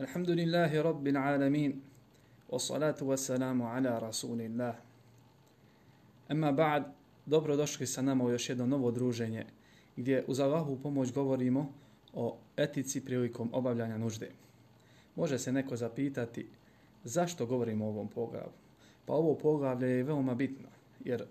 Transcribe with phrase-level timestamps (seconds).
[0.00, 1.82] الحمد لله رب العالمين
[2.48, 4.74] والصلاة والسلام على رسول الله
[6.30, 6.84] أما بعد
[7.26, 9.46] dobro došli sa nama u još jedno novo druženje
[9.96, 11.72] gdje uz Allahu pomoć govorimo
[12.14, 14.30] o etici prilikom obavljanja nužde.
[15.16, 16.48] Može se neko zapitati
[17.04, 18.52] zašto govorimo o ovom poglavlju?
[19.06, 20.68] Pa ovo poglavlje je veoma bitno
[21.04, 21.24] jer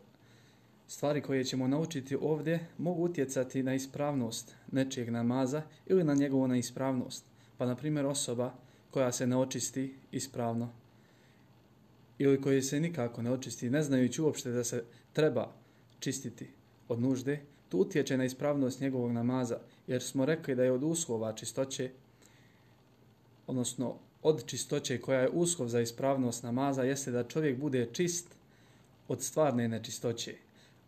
[0.87, 7.28] stvari koje ćemo naučiti ovdje mogu utjecati na ispravnost nečijeg namaza ili na njegovu neispravnost.
[7.60, 8.52] Pa, na primjer, osoba
[8.90, 10.68] koja se ne očisti ispravno
[12.18, 15.52] ili koji se nikako ne očisti, ne znajući uopšte da se treba
[15.98, 16.48] čistiti
[16.88, 21.32] od nužde, to utječe na ispravnost njegovog namaza, jer smo rekli da je od uslova
[21.32, 21.90] čistoće,
[23.46, 28.26] odnosno od čistoće koja je uslov za ispravnost namaza, jeste da čovjek bude čist
[29.08, 30.34] od stvarne nečistoće.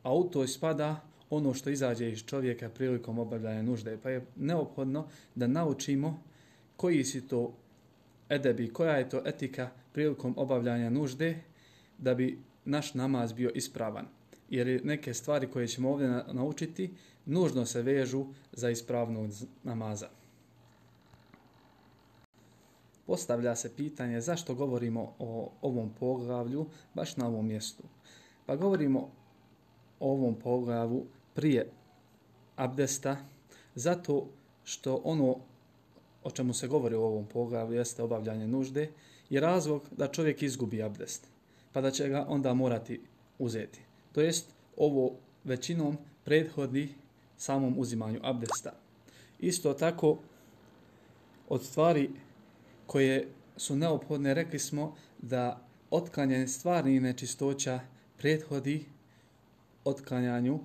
[0.03, 1.01] A u to spada
[1.31, 3.99] ono što izađe iz čovjeka prilikom obavljanja nužde.
[4.03, 6.32] Pa je neophodno da naučimo
[6.83, 7.53] koji si to
[8.29, 11.39] edebi, koja je to etika prilikom obavljanja nužde
[11.99, 14.07] da bi naš namaz bio ispravan.
[14.51, 16.91] Jer neke stvari koje ćemo ovdje naučiti
[17.27, 19.31] nužno se vežu za ispravnog
[19.63, 20.09] namaza.
[23.07, 27.83] Postavlja se pitanje zašto govorimo o ovom poglavlju baš na ovom mjestu.
[28.47, 29.11] Pa govorimo
[30.01, 31.71] o ovom poglavu prije
[32.57, 33.17] abdesta
[33.75, 34.27] zato
[34.65, 35.52] što ono
[36.25, 38.89] o čemu se govori u ovom poglavlju jeste obavljanje nužde,
[39.31, 41.27] je razlog da čovjek izgubi abdest,
[41.73, 43.01] pa da će ga onda morati
[43.39, 43.81] uzeti.
[44.13, 45.13] To jest, ovo
[45.45, 46.95] većinom prethodi
[47.37, 48.73] samom uzimanju abdesta.
[49.39, 50.19] Isto tako,
[51.49, 52.11] od stvari
[52.87, 57.81] koje su neophodne, rekli smo da otklanjanje stvarnih nečistoća
[58.19, 58.85] prethodi
[59.85, 60.61] otklanjanju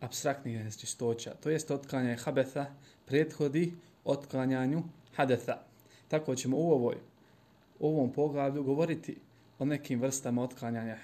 [0.00, 1.34] abstraktnih nečistoća.
[1.42, 2.66] To jest, otklanjanje habetha
[3.06, 3.72] prethodi
[4.08, 4.82] otklanjanju
[5.16, 5.58] hadetha.
[6.08, 6.96] Tako ćemo u ovoj
[7.80, 9.16] u ovom poglavlju govoriti
[9.58, 10.96] o nekim vrstama otklanjanja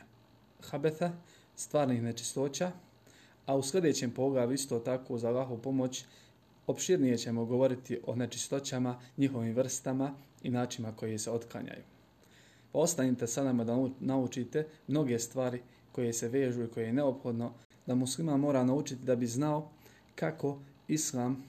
[0.60, 1.12] habetha,
[1.56, 2.72] stvarnih nečistoća,
[3.46, 6.04] a u sljedećem poglavlju isto tako za Allahov pomoć
[6.66, 11.82] opširnije ćemo govoriti o nečistoćama, njihovim vrstama i načima koje se otklanjaju.
[12.72, 17.52] Pa ostanite sa nama da naučite mnoge stvari koje se vežu i koje je neophodno
[17.86, 19.70] da muslima mora naučiti da bi znao
[20.14, 21.44] kako islam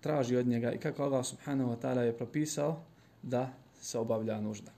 [0.00, 2.82] traži od njega i kako Allah subhanahu wa ta'ala je propisao
[3.22, 4.72] da se obavlja nužda.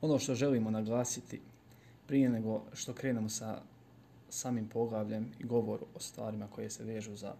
[0.00, 1.40] Ono što želimo naglasiti
[2.06, 3.60] prije nego što krenemo sa
[4.28, 7.34] samim poglavljem i govoru o stvarima koje se vežu za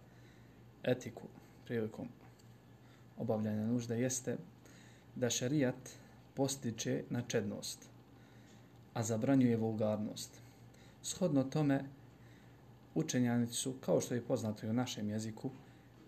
[0.83, 1.21] etiku
[1.65, 2.07] prilikom
[3.17, 4.37] obavljanja nužde jeste
[5.15, 5.89] da šarijat
[6.33, 7.89] postiče na čednost,
[8.93, 10.41] a zabranjuje vulgarnost.
[11.03, 11.83] Shodno tome,
[12.95, 15.49] učenjanici su, kao što je poznato i u našem jeziku,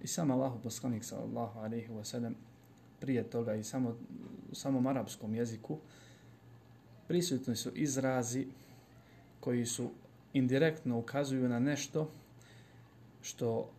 [0.03, 2.35] I sam Allahu poslanik sallallahu alejhi ve sallam
[2.99, 3.95] prije toga i samo
[4.51, 5.77] u samom arapskom jeziku
[7.07, 8.47] prisutni su izrazi
[9.39, 9.89] koji su
[10.33, 12.11] indirektno ukazuju na nešto
[13.21, 13.69] što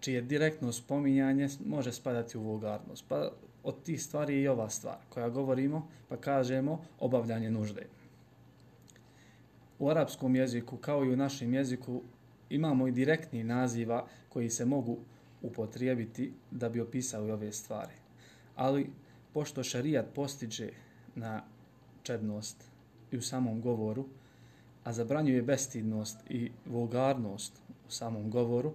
[0.00, 3.04] čije direktno spominjanje može spadati u vulgarnost.
[3.08, 3.30] Pa
[3.62, 7.86] od tih stvari je i ova stvar koja govorimo, pa kažemo obavljanje nužde.
[9.78, 12.02] U arapskom jeziku, kao i u našem jeziku,
[12.50, 14.98] imamo i direktni naziva koji se mogu
[15.42, 17.92] upotrijebiti da bi opisao ove stvari.
[18.56, 18.90] Ali,
[19.32, 20.70] pošto šarijat postiđe
[21.14, 21.42] na
[22.02, 22.64] čednost
[23.10, 24.06] i u samom govoru,
[24.84, 27.52] a zabranjuje bestidnost i vulgarnost
[27.88, 28.72] u samom govoru,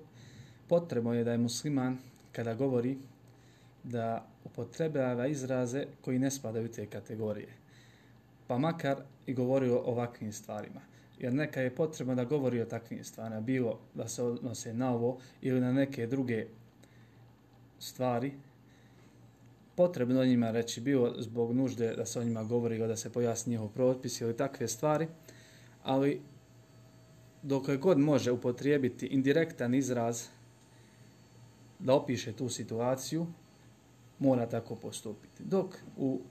[0.68, 1.98] potrebno je da je musliman,
[2.32, 2.98] kada govori,
[3.84, 7.54] da upotrebava izraze koji ne spadaju u te kategorije.
[8.48, 10.82] Pa makar i govorio o ovakvim stvarima
[11.20, 15.18] jer neka je potrebno da govori o takvim stvarima, bilo da se odnose na ovo
[15.42, 16.48] ili na neke druge
[17.80, 18.34] stvari,
[19.76, 23.10] potrebno o njima reći, bilo zbog nužde da se o njima govori ili da se
[23.10, 25.08] pojasni njihov propis ili takve stvari,
[25.84, 26.22] ali
[27.42, 30.28] dok je god može upotrijebiti indirektan izraz
[31.80, 33.28] da opiše tu situaciju,
[34.20, 35.44] mora tako postupiti.
[35.44, 36.22] Dok u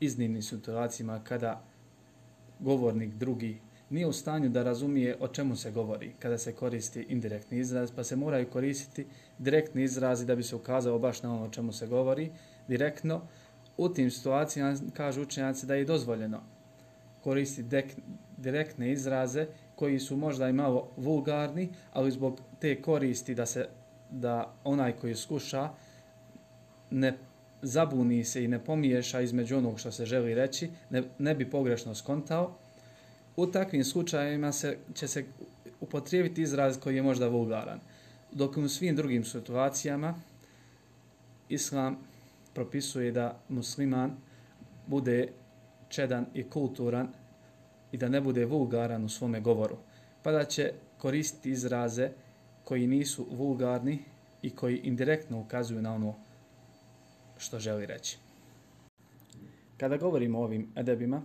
[0.00, 1.64] iznimnim situacijama kada
[2.60, 7.58] govornik drugi nije u stanju da razumije o čemu se govori kada se koristi indirektni
[7.58, 9.06] izraz, pa se moraju koristiti
[9.38, 12.30] direktni izrazi da bi se ukazao baš na ono o čemu se govori
[12.68, 13.20] direktno.
[13.76, 16.40] U tim situacijama kažu učenjaci da je dozvoljeno
[17.24, 17.86] koristiti dek,
[18.36, 23.68] direktne izraze koji su možda i malo vulgarni, ali zbog te koristi da se
[24.10, 25.70] da onaj koji skuša
[26.90, 27.18] ne
[27.62, 31.94] zabuni se i ne pomiješa između onog što se želi reći, ne, ne bi pogrešno
[31.94, 32.56] skontao,
[33.42, 35.24] u takvim slučajevima se, će se
[35.80, 37.80] upotrijebiti izraz koji je možda vulgaran.
[38.32, 40.14] Dok u svim drugim situacijama
[41.48, 41.98] islam
[42.54, 44.16] propisuje da musliman
[44.86, 45.28] bude
[45.88, 47.08] čedan i kulturan
[47.92, 49.76] i da ne bude vulgaran u svome govoru.
[50.22, 52.10] Pa da će koristiti izraze
[52.64, 53.98] koji nisu vulgarni
[54.42, 56.14] i koji indirektno ukazuju na ono
[57.38, 58.18] što želi reći.
[59.76, 61.22] Kada govorimo o ovim edebima,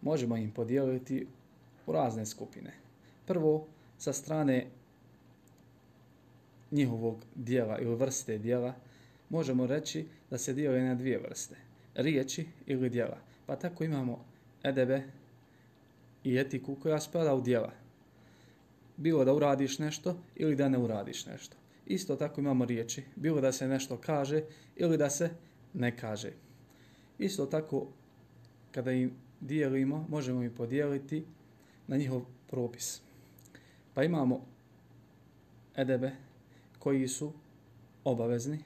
[0.00, 1.26] možemo im podijeliti
[1.86, 2.72] u razne skupine.
[3.26, 3.66] Prvo,
[3.98, 4.66] sa strane
[6.70, 8.74] njihovog dijela ili vrste dijela,
[9.28, 11.56] možemo reći da se dijele na dvije vrste.
[11.94, 13.18] Riječi ili dijela.
[13.46, 14.24] Pa tako imamo
[14.62, 15.02] edebe
[16.24, 17.72] i etiku koja spada u dijela.
[18.96, 21.56] Bilo da uradiš nešto ili da ne uradiš nešto.
[21.86, 23.02] Isto tako imamo riječi.
[23.16, 24.42] Bilo da se nešto kaže
[24.76, 25.30] ili da se
[25.74, 26.32] ne kaže.
[27.18, 27.86] Isto tako,
[28.70, 31.24] kada im dijelimo, možemo ih podijeliti
[31.86, 33.00] na njihov propis.
[33.94, 34.44] Pa imamo
[35.76, 36.10] edebe
[36.78, 37.32] koji su
[38.04, 38.58] obavezni,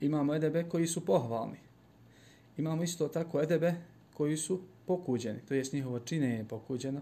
[0.00, 1.56] imamo edebe koji su pohvalni.
[2.56, 3.74] Imamo isto tako edebe
[4.14, 7.00] koji su pokuđeni, to jest njihovo čine je pokuđeno,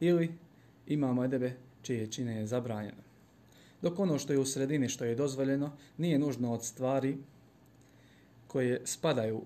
[0.00, 0.34] ili
[0.86, 3.02] imamo edebe čije čine je zabranjeno.
[3.82, 7.16] Dok ono što je u sredini, što je dozvoljeno, nije nužno od stvari
[8.46, 9.42] koje spadaju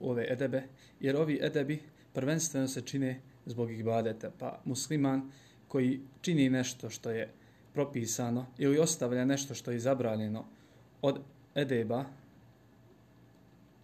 [0.00, 0.62] u ove edebe,
[1.00, 1.82] jer ovi edebi
[2.12, 4.30] prvenstveno se čine zbog ibadeta.
[4.38, 5.30] Pa musliman
[5.68, 7.32] koji čini nešto što je
[7.72, 10.44] propisano ili ostavlja nešto što je zabranjeno
[11.02, 11.20] od
[11.54, 12.04] edeba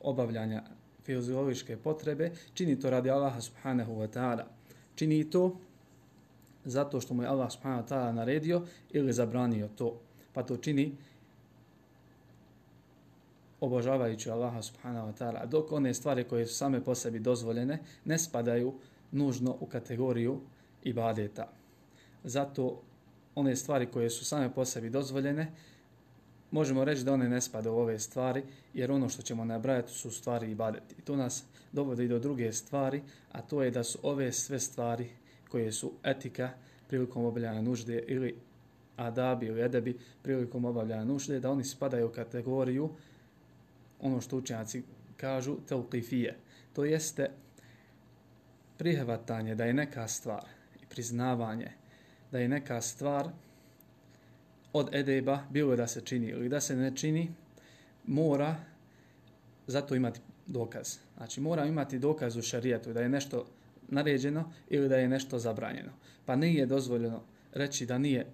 [0.01, 0.63] obavljanja
[1.05, 4.45] fiziološke potrebe, čini to radi Allaha subhanahu wa ta'ala.
[4.95, 5.57] Čini to
[6.65, 8.63] zato što mu je Allah subhanahu wa ta'ala naredio
[8.93, 10.01] ili zabranio to.
[10.33, 10.93] Pa to čini
[13.61, 15.47] obožavajući Allaha subhanahu wa ta'ala.
[15.47, 18.75] Dok one stvari koje su same po sebi dozvoljene ne spadaju
[19.15, 20.41] nužno u kategoriju
[20.83, 21.49] ibadeta.
[22.25, 22.83] Zato
[23.35, 25.53] one stvari koje su same po sebi dozvoljene,
[26.51, 28.43] možemo reći da one ne spade u ove stvari,
[28.75, 30.95] jer ono što ćemo nabrajati su stvari ibadeti.
[30.99, 33.03] I to nas dovodi do druge stvari,
[33.33, 35.11] a to je da su ove sve stvari
[35.49, 36.51] koje su etika
[36.89, 38.35] prilikom obavljanja nužde ili
[38.97, 42.91] adabi ili edebi prilikom obavljanja nužde, da oni spadaju u kategoriju
[44.01, 44.83] ono što učenjaci
[45.17, 46.33] kažu telqifije.
[46.73, 47.31] To jeste
[48.79, 50.45] prihvatanje da je neka stvar
[50.83, 51.71] i priznavanje
[52.33, 53.29] da je neka stvar
[54.73, 57.31] od edeba, bilo da se čini ili da se ne čini,
[58.07, 58.57] mora
[59.67, 60.97] zato imati dokaz.
[61.17, 63.47] Znači mora imati dokaz u šarijetu da je nešto
[63.89, 65.93] naređeno ili da je nešto zabranjeno.
[66.27, 67.23] Pa nije dozvoljeno
[67.53, 68.27] reći da nije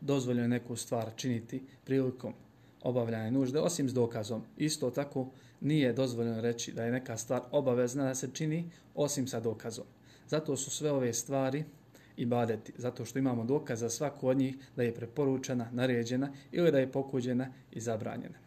[0.00, 2.34] dozvoljeno neku stvar činiti prilikom
[2.86, 4.42] obavljanje nužde, osim s dokazom.
[4.56, 5.28] Isto tako
[5.60, 9.84] nije dozvoljeno reći da je neka stvar obavezna da se čini, osim sa dokazom.
[10.28, 11.64] Zato su sve ove stvari
[12.16, 16.72] i badeti, zato što imamo dokaz za svaku od njih da je preporučena, naređena ili
[16.72, 18.38] da je pokuđena i zabranjena.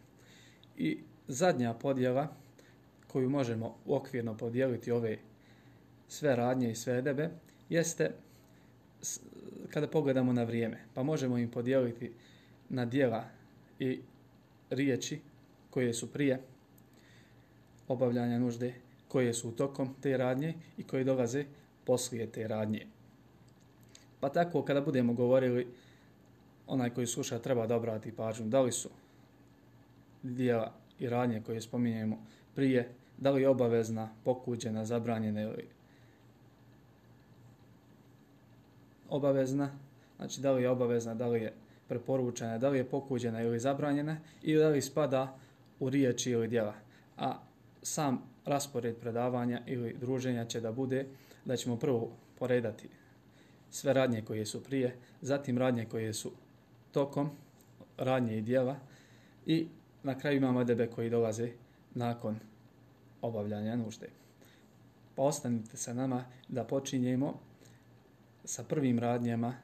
[0.76, 0.98] I
[1.28, 2.28] zadnja podjela
[3.06, 5.18] koju možemo okvirno podijeliti ove
[6.08, 7.30] sve radnje i sve edebe
[7.68, 8.10] jeste
[9.70, 10.78] kada pogledamo na vrijeme.
[10.94, 12.12] Pa možemo im podijeliti
[12.68, 13.24] na dijela
[13.78, 14.00] i
[14.70, 15.20] riječi
[15.70, 16.40] koje su prije
[17.88, 18.74] obavljanja nužde,
[19.08, 21.44] koje su u tokom te radnje i koje dolaze
[21.84, 22.86] poslije te radnje.
[24.20, 25.66] Pa tako kada budemo govorili,
[26.66, 28.88] onaj koji sluša treba da obrati pažnju, da li su
[30.22, 32.88] dijela i radnje koje spominjemo prije,
[33.18, 35.68] da li je obavezna, pokuđena, zabranjena ili
[39.08, 39.70] obavezna,
[40.16, 41.52] znači da li je obavezna, da li je
[41.90, 45.38] preporučena, da li je pokuđena ili zabranjena i da li spada
[45.80, 46.74] u riječi ili djela.
[47.16, 47.38] A
[47.82, 51.06] sam raspored predavanja ili druženja će da bude
[51.44, 52.88] da ćemo prvo poredati
[53.70, 56.32] sve radnje koje su prije, zatim radnje koje su
[56.92, 57.30] tokom,
[57.98, 58.76] radnje i dijela
[59.46, 59.66] i
[60.02, 61.48] na kraju imamo debe koji dolaze
[61.94, 62.38] nakon
[63.22, 64.08] obavljanja nužde.
[65.16, 67.40] Pa ostanite sa nama da počinjemo
[68.44, 69.54] sa prvim radnjama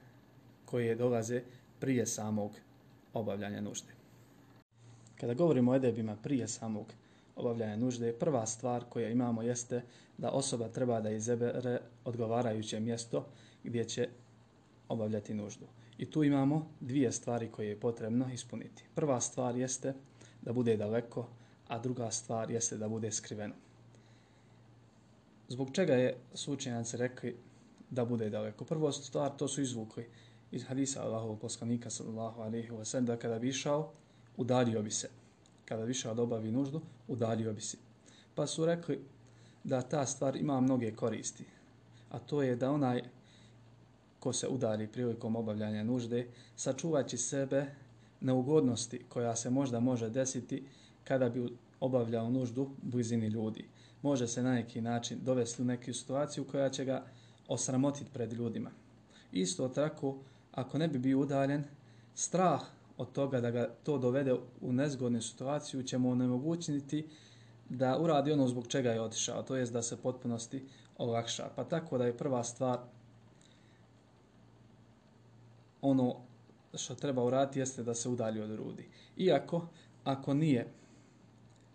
[0.64, 1.42] koje dolaze
[1.80, 2.52] prije samog
[3.12, 3.92] obavljanja nužde.
[5.20, 6.92] Kada govorimo o edebima prije samog
[7.36, 9.82] obavljanja nužde, prva stvar koja imamo jeste
[10.18, 13.26] da osoba treba da izebere odgovarajuće mjesto
[13.64, 14.08] gdje će
[14.88, 15.66] obavljati nuždu.
[15.98, 18.84] I tu imamo dvije stvari koje je potrebno ispuniti.
[18.94, 19.94] Prva stvar jeste
[20.42, 21.28] da bude daleko,
[21.68, 23.54] a druga stvar jeste da bude skriveno.
[25.48, 27.36] Zbog čega je sučenjaci rekli
[27.90, 28.64] da bude daleko?
[28.64, 30.06] Prvo stvar to su izvukli
[30.52, 33.92] iz hadisa Allahovog poslanika sallallahu alejhi ve sellem da kada bi išao
[34.36, 35.08] udalio bi se
[35.64, 37.76] kada bi išao da obavi nuždu udaljio bi se
[38.34, 39.00] pa su rekli
[39.64, 41.44] da ta stvar ima mnoge koristi
[42.10, 43.02] a to je da onaj
[44.20, 46.26] ko se udari prilikom obavljanja nužde
[46.56, 47.66] sačuvaći sebe
[48.20, 50.64] neugodnosti koja se možda može desiti
[51.04, 51.48] kada bi
[51.80, 53.64] obavljao nuždu u blizini ljudi.
[54.02, 57.04] Može se na neki način dovesti u neku situaciju koja će ga
[57.48, 58.70] osramotiti pred ljudima.
[59.32, 60.16] Isto tako,
[60.56, 61.64] ako ne bi bio udaljen,
[62.14, 62.60] strah
[62.98, 67.06] od toga da ga to dovede u nezgodnu situaciju će mu onemogućiti
[67.68, 70.64] da uradi ono zbog čega je otišao, to jest da se potpunosti
[70.98, 71.48] olakša.
[71.56, 72.78] Pa tako da je prva stvar
[75.82, 76.16] ono
[76.74, 78.88] što treba uraditi jeste da se udalji od ljudi.
[79.16, 79.66] Iako,
[80.04, 80.66] ako nije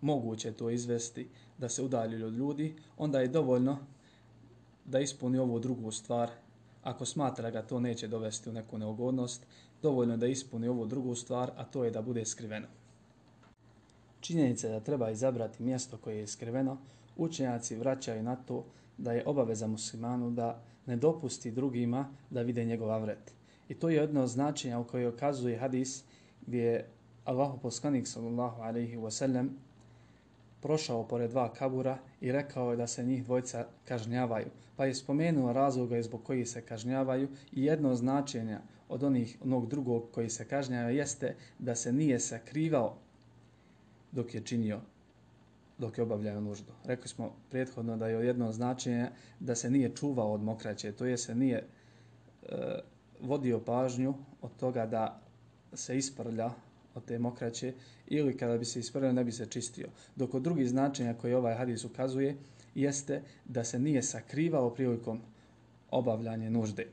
[0.01, 3.77] moguće to izvesti da se udalji od ljudi, onda je dovoljno
[4.85, 6.29] da ispuni ovu drugu stvar.
[6.83, 9.45] Ako smatra ga to neće dovesti u neku neugodnost,
[9.81, 12.67] dovoljno da ispuni ovu drugu stvar, a to je da bude skriveno.
[14.19, 16.77] Činjenica da treba izabrati mjesto koje je skriveno,
[17.17, 18.65] učenjaci vraćaju na to
[18.97, 23.33] da je obaveza muslimanu da ne dopusti drugima da vide njegov avret.
[23.69, 26.03] I to je jedno značenje u koje okazuje hadis
[26.47, 26.85] gdje
[27.25, 29.49] Allahu poslanik sallallahu alaihi wasallam
[30.61, 34.47] prošao pored dva kabura i rekao je da se njih dvojca kažnjavaju.
[34.75, 38.57] Pa je spomenuo razloga zbog koji se kažnjavaju i jedno značenje
[38.89, 42.97] od onih onog drugog koji se kažnjava jeste da se nije sakrivao
[44.11, 44.79] dok je činio
[45.77, 46.73] dok je obavljao nuždu.
[46.85, 49.07] Rekli smo prethodno da je jedno značenje
[49.39, 52.79] da se nije čuvao od mokraće, to je se nije e,
[53.21, 55.21] vodio pažnju od toga da
[55.73, 56.51] se isprlja
[56.95, 57.73] od te mokraće
[58.07, 59.87] ili kada bi se isprljao ne bi se čistio.
[60.15, 62.35] Dok od drugih značenja koje ovaj hadis ukazuje
[62.75, 65.21] jeste da se nije sakrivao prilikom
[65.91, 66.87] obavljanje nužde.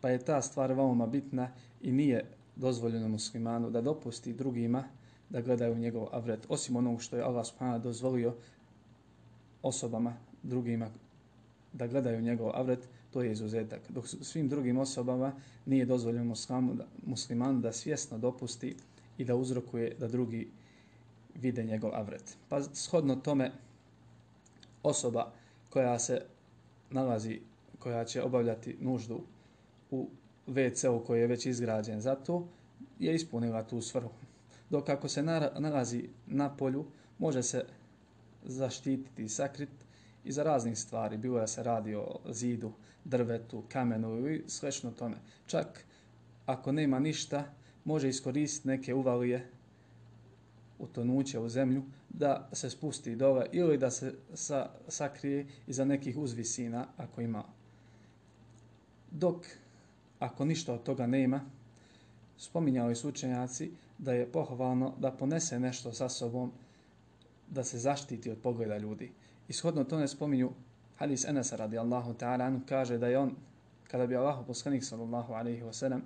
[0.00, 1.50] Pa je ta stvar veoma bitna
[1.82, 2.24] i nije
[2.56, 4.84] dozvoljeno muslimanu da dopusti drugima
[5.30, 8.34] da gledaju njegov avret, osim onog što je Allah subhanahu dozvolio
[9.62, 10.90] osobama drugima
[11.72, 13.80] da gledaju njegov avret, to je izuzetak.
[13.88, 15.32] Dok svim drugim osobama
[15.66, 18.76] nije dozvoljeno muslimu da, muslimanu da svjesno dopusti
[19.18, 20.48] i da uzrokuje da drugi
[21.34, 22.36] vide njegov avret.
[22.48, 23.52] Pa shodno tome
[24.82, 25.32] osoba
[25.70, 26.22] koja se
[26.90, 27.40] nalazi,
[27.78, 29.20] koja će obavljati nuždu
[29.90, 30.08] u
[30.46, 32.48] WC-u koji je već izgrađen za to,
[32.98, 34.10] je ispunila tu svrhu.
[34.70, 35.22] Dok ako se
[35.58, 36.84] nalazi na polju,
[37.18, 37.64] može se
[38.44, 39.84] zaštititi i sakriti
[40.24, 41.16] i za raznih stvari.
[41.16, 42.72] Bilo da se radi o zidu,
[43.04, 45.16] drvetu, kamenu i slično tome.
[45.46, 45.84] Čak
[46.46, 47.44] ako nema ništa,
[47.84, 49.50] može iskoristiti neke uvalije
[50.78, 56.86] utonuće u zemlju da se spusti dole ili da se sa, sakrije iza nekih uzvisina
[56.96, 57.44] ako ima.
[59.10, 59.46] Dok
[60.18, 61.40] ako ništa od toga nema,
[62.38, 66.52] spominjali su učenjaci da je pohvalno da ponese nešto sa sobom
[67.50, 69.10] da se zaštiti od pogleda ljudi.
[69.48, 70.50] Ishodno to ne spominju
[70.96, 73.34] hadis Enesa radijallahu ta'ala anu kaže da je on
[73.88, 76.02] kada bi Allah poslanik sallallahu alaihi wa sallam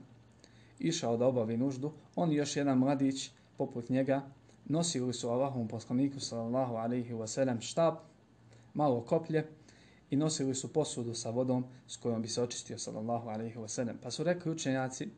[0.78, 4.23] išao da obavi nuždu, on i još jedan mladić poput njega
[4.64, 7.95] nosili su Allahom poslaniku sallallahu alaihi wasallam štab,
[8.75, 9.47] malo koplje
[10.11, 13.95] i nosili su posudu sa vodom s kojom bi se očistio sallallahu alaihi wasallam.
[14.02, 15.09] Pa su rekli učenjaci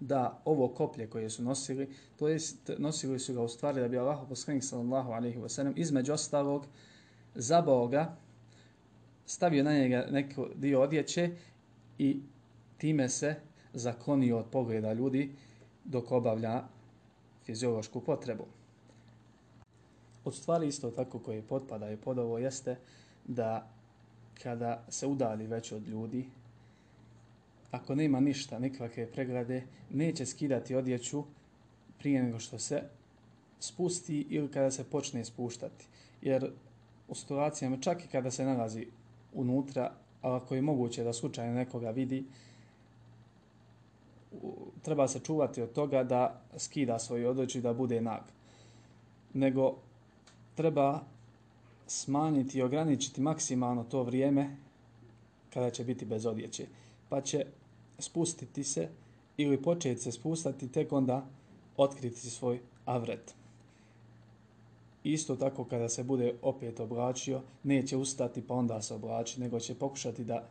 [0.00, 1.88] da ovo koplje koje su nosili,
[2.18, 6.12] to jest nosili su ga u stvari da bi Allahov poslanik sallallahu alaihi wasallam između
[6.12, 6.66] ostalog
[7.34, 8.16] zabao ga,
[9.26, 11.30] stavio na njega neko dio odjeće
[11.98, 12.20] i
[12.78, 13.36] time se
[13.74, 15.32] zaklonio od pogleda ljudi
[15.84, 16.62] dok obavlja
[17.44, 18.46] fiziološku potrebu.
[20.24, 22.76] Od stvari isto tako koje potpadaju pod ovo jeste
[23.24, 23.68] da
[24.42, 26.28] kada se udali već od ljudi,
[27.70, 31.24] ako nema ništa, nikakve pregrade, neće skidati odjeću
[31.98, 32.82] prije nego što se
[33.60, 35.86] spusti ili kada se počne spuštati.
[36.22, 36.50] Jer
[37.08, 38.86] u situacijama, čak i kada se nalazi
[39.32, 42.24] unutra, ali ako je moguće da slučajno nekoga vidi,
[44.82, 48.22] treba se čuvati od toga da skida svoju odjeću da bude nag.
[49.34, 49.74] Nego
[50.54, 51.00] treba
[51.86, 54.56] smanjiti i ograničiti maksimalno to vrijeme
[55.54, 56.66] kada će biti bez odjeće.
[57.08, 57.46] Pa će
[57.98, 58.88] spustiti se
[59.36, 61.26] ili početi se spustati tek onda
[61.76, 63.34] otkriti svoj avret.
[65.04, 69.74] Isto tako kada se bude opet oblačio, neće ustati pa onda se oblači, nego će
[69.74, 70.48] pokušati da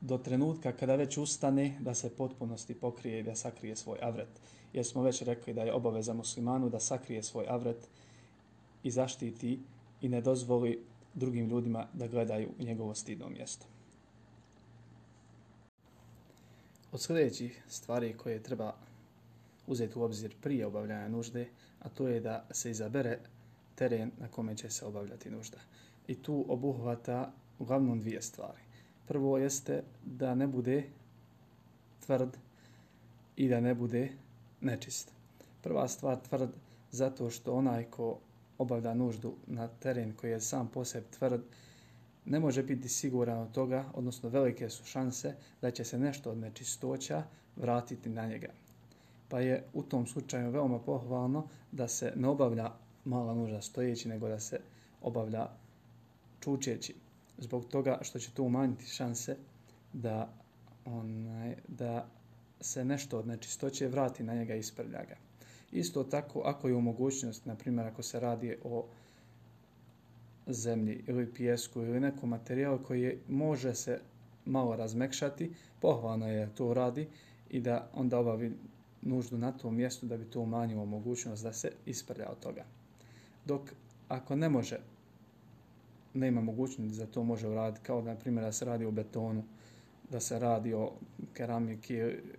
[0.00, 4.28] do trenutka kada već ustane da se potpunosti pokrije i da sakrije svoj avret.
[4.72, 7.88] Jer smo već rekli da je obaveza muslimanu da sakrije svoj avret
[8.82, 9.60] i zaštiti
[10.00, 10.84] i ne dozvoli
[11.14, 13.66] drugim ljudima da gledaju u njegovo stidno mjesto.
[16.92, 18.74] Od sljedećih stvari koje treba
[19.66, 21.48] uzeti u obzir prije obavljanja nužde,
[21.80, 23.18] a to je da se izabere
[23.74, 25.58] teren na kome će se obavljati nužda.
[26.06, 28.65] I tu obuhvata uglavnom dvije stvari.
[29.08, 30.84] Prvo jeste da ne bude
[32.06, 32.36] tvrd
[33.36, 34.08] i da ne bude
[34.60, 35.12] nečist.
[35.62, 36.50] Prva stvar tvrd
[36.90, 38.18] zato što onaj ko
[38.58, 41.40] obavlja nuždu na teren koji je sam poseb tvrd,
[42.24, 46.38] ne može biti siguran od toga, odnosno velike su šanse da će se nešto od
[46.38, 47.22] nečistoća
[47.56, 48.48] vratiti na njega.
[49.28, 52.72] Pa je u tom slučaju veoma pohvalno da se ne obavlja
[53.04, 54.60] mala nužda stojeći, nego da se
[55.02, 55.46] obavlja
[56.40, 56.94] čučeći.
[57.38, 59.36] Zbog toga što će to umanjiti šanse
[59.92, 60.32] da,
[60.84, 62.08] onaj, da
[62.60, 65.16] se nešto od nečistoće vrati na njega i isprlja ga.
[65.72, 68.86] Isto tako, ako je u mogućnost, na primjer, ako se radi o
[70.46, 74.00] zemlji ili pijesku ili nekom materijalu koji je, može se
[74.44, 75.50] malo razmekšati,
[75.80, 77.08] pohvalno je to radi
[77.50, 78.52] i da onda obavi
[79.02, 82.64] nuždu na tom mjestu da bi to umanjilo mogućnost da se isprlja od toga.
[83.44, 83.60] Dok
[84.08, 84.80] ako ne može,
[86.16, 89.44] nema mogućnosti da to može uraditi, kao na primjer da se radi o betonu,
[90.10, 90.92] da se radi o
[91.34, 91.94] keramiki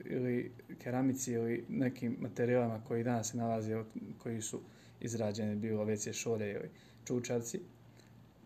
[0.05, 3.84] ili keramici ili nekim materijalima koji danas se nalaze,
[4.17, 4.62] koji su
[5.01, 6.69] izrađeni, bilo WC šore ili
[7.05, 7.60] čučarci,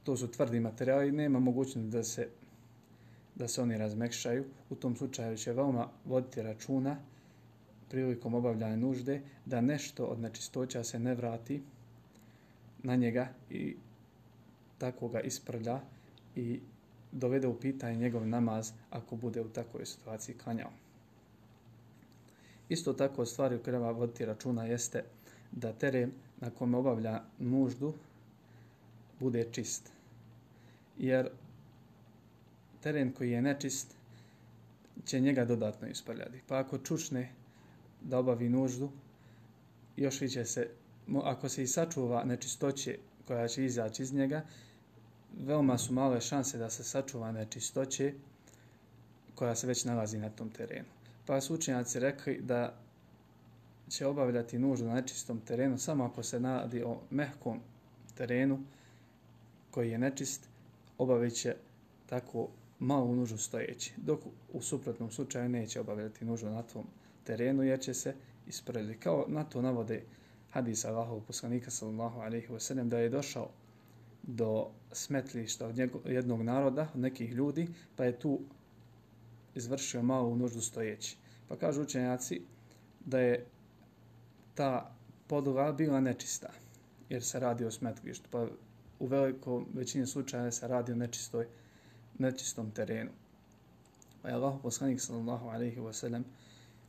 [0.04, 2.28] to su tvrdi materijali nema mogućnosti da se
[3.36, 4.46] da se oni razmekšaju.
[4.70, 6.98] U tom slučaju će veoma voditi računa
[7.90, 11.62] prilikom obavljanja nužde da nešto od nečistoća se ne vrati
[12.84, 13.76] na njega i
[14.82, 15.80] tako ga isprlja
[16.36, 16.60] i
[17.12, 20.72] dovede u pitanje njegov namaz ako bude u takvoj situaciji klanjao.
[22.70, 25.04] Isto tako stvari u treba voditi računa jeste
[25.52, 27.94] da teren na kome obavlja nuždu
[29.20, 29.92] bude čist.
[30.98, 31.30] Jer
[32.82, 33.96] teren koji je nečist
[35.06, 36.42] će njega dodatno isprljati.
[36.48, 37.30] Pa ako čučne
[38.02, 38.90] da obavi nuždu,
[39.98, 40.70] još će se,
[41.24, 42.98] ako se i sačuva nečistoće
[43.28, 44.42] koja će izaći iz njega,
[45.40, 48.14] veoma su male šanse da se sačuva nečistoće
[49.36, 50.90] koja se već nalazi na tom terenu.
[51.26, 52.74] Pa su učenjaci rekli da
[53.90, 57.60] će obavljati nuždu na nečistom terenu samo ako se nadi o mehkom
[58.18, 58.60] terenu
[59.72, 60.48] koji je nečist,
[60.98, 61.56] obavit će
[62.06, 62.48] tako
[62.80, 64.20] malu nužu stojeći, dok
[64.54, 66.86] u suprotnom slučaju neće obavljati nužu na tom
[67.24, 68.16] terenu jer će se
[68.48, 69.00] isprediti.
[69.00, 70.04] Kao na to navode
[70.52, 73.50] hadisa Allahov poslanika sallallahu alaihi wa sallam da je došao
[74.24, 78.40] do smetlišta od njego, jednog naroda, od nekih ljudi, pa je tu
[79.56, 81.18] izvršio malu nuždu stojeći.
[81.48, 82.42] Pa kažu učenjaci
[83.06, 83.46] da je
[84.56, 84.96] ta
[85.28, 86.50] podloga bila nečista,
[87.10, 88.30] jer se radi o smetlištu.
[88.32, 88.48] Pa
[89.00, 91.48] u velikoj većini slučaja se radi o nečistoj,
[92.20, 93.12] nečistom terenu.
[94.22, 96.26] Pa je Allah poslanik sallallahu alaihi wa sallam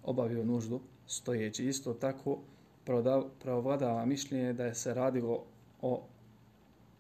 [0.03, 1.67] obavio nuždu stojeći.
[1.67, 2.39] Isto tako
[3.41, 5.45] pravovladava mišljenje da je se radilo
[5.83, 6.03] o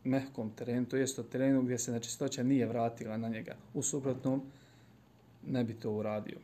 [0.04, 3.56] mehkom terenu, to jest o terenu gdje se nečistoća nije vratila na njega.
[3.74, 4.42] U suprotnom
[5.46, 6.38] ne bi to uradio,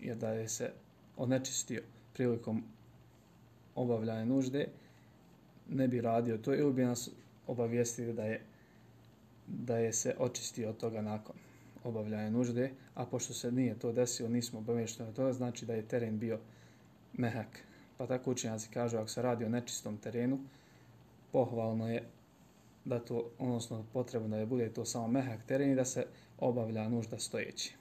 [0.00, 0.72] jer da je se
[1.16, 2.62] onečistio prilikom
[3.74, 4.66] obavljanja nužde,
[5.68, 7.10] ne bi radio to ili bi nas
[7.46, 8.40] obavijestili da je,
[9.46, 11.36] da je se očistio od toga nakon
[11.84, 16.18] obavljanja nužde, a pošto se nije to desilo, nismo obavješteni to, znači da je teren
[16.18, 16.38] bio
[17.12, 17.64] mehak.
[17.96, 20.38] Pa tako učenjaci kažu, ako se radi o nečistom terenu,
[21.32, 22.04] pohvalno je
[22.84, 26.06] da to, odnosno potrebno da je bude to samo mehak teren i da se
[26.38, 27.74] obavlja nužda stojeći.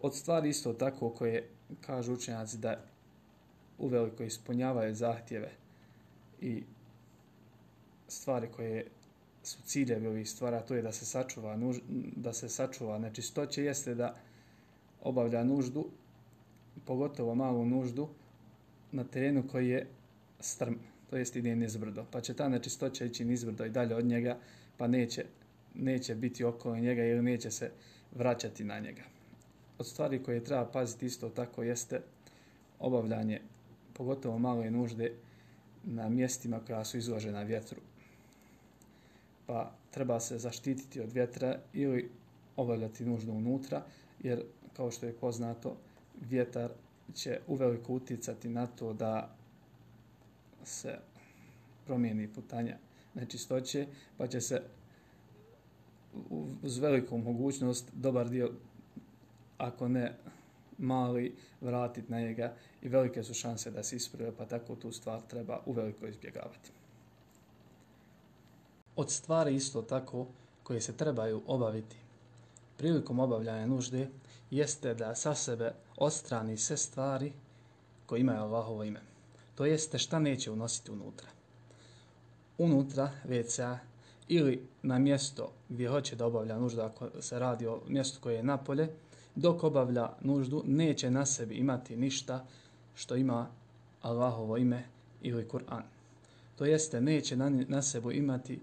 [0.00, 1.48] Od stvari isto tako koje
[1.80, 2.80] kažu učenjaci da
[3.78, 5.50] uveliko ispunjavaju zahtjeve
[6.40, 6.62] i
[8.08, 8.86] stvari koje
[9.42, 11.78] su ciljevi ovih stvara, to je da se sačuva, nuž,
[12.16, 14.14] da se sačuva nečistoće, jeste da
[15.02, 15.86] obavlja nuždu,
[16.84, 18.08] pogotovo malu nuždu,
[18.92, 19.86] na terenu koji je
[20.40, 20.74] strm
[21.10, 24.38] to jest ide nizbrdo, pa će ta nečistoća ići nizbrdo i dalje od njega,
[24.76, 25.24] pa neće,
[25.74, 27.70] neće biti okolo njega ili neće se
[28.14, 29.02] vraćati na njega.
[29.78, 32.00] Od stvari koje treba paziti isto tako jeste
[32.78, 33.40] obavljanje,
[33.92, 35.12] pogotovo male nužde,
[35.84, 37.80] na mjestima koja su izložena vjetru.
[39.46, 42.10] Pa treba se zaštititi od vjetra ili
[42.56, 43.82] obavljati nuždu unutra,
[44.22, 44.42] jer
[44.76, 45.76] kao što je poznato,
[46.30, 46.70] vjetar
[47.14, 49.36] će uveliko uticati na to da
[50.64, 50.98] se
[51.86, 52.76] promijeni putanja
[53.14, 54.62] nečistoće, pa će se
[56.62, 58.50] uz veliku mogućnost dobar dio,
[59.58, 60.16] ako ne
[60.78, 65.20] mali, vratiti na njega i velike su šanse da se isprve, pa tako tu stvar
[65.20, 66.70] treba uveliko izbjegavati.
[68.96, 70.26] Od stvari isto tako
[70.62, 71.96] koje se trebaju obaviti
[72.76, 74.08] prilikom obavljanja nužde
[74.50, 77.32] jeste da sa sebe odstrani sve stvari
[78.06, 79.13] koje imaju Allahovo ime
[79.54, 81.28] to jeste šta neće unositi unutra.
[82.58, 83.76] Unutra WC
[84.28, 88.42] ili na mjesto gdje hoće da obavlja nuždu, ako se radi o mjestu koje je
[88.42, 88.88] napolje,
[89.34, 92.44] dok obavlja nuždu, neće na sebi imati ništa
[92.94, 93.46] što ima
[94.02, 94.84] Allahovo ime
[95.22, 95.82] ili Kur'an.
[96.56, 98.60] To jeste, neće na, na sebu imati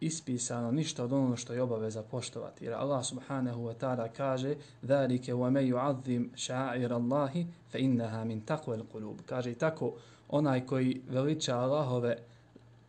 [0.00, 2.64] ispisano ništa od ono što je obaveza poštovati.
[2.64, 9.16] Jer Allah subhanahu wa ta'ala kaže ذَلِكَ وَمَيُّ عَظِّمْ شَعِرَ اللَّهِ فَإِنَّهَا مِنْ تَقْوَ الْقُلُوبِ
[9.26, 9.92] Kaže tako,
[10.28, 12.16] onaj koji veliča Allahove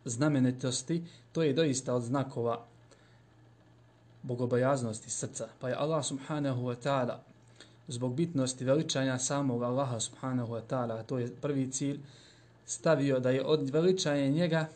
[0.04, 2.64] znamenitosti, to je doista od znakova
[4.22, 5.48] bogobojaznosti srca.
[5.60, 7.18] Pa je Allah subhanahu wa ta'ala
[7.88, 12.00] zbog bitnosti veličanja samog Allaha subhanahu wa ta'ala, to je prvi cilj,
[12.66, 14.68] stavio da je od veličanja njega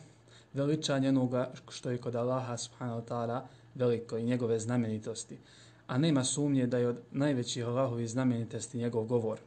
[0.54, 3.40] veličanje onoga što je kod Allaha subhanahu wa ta'ala
[3.74, 5.38] veliko i njegove znamenitosti.
[5.86, 9.38] A nema sumnje da je od najvećih Allahovi znamenitosti njegov govor.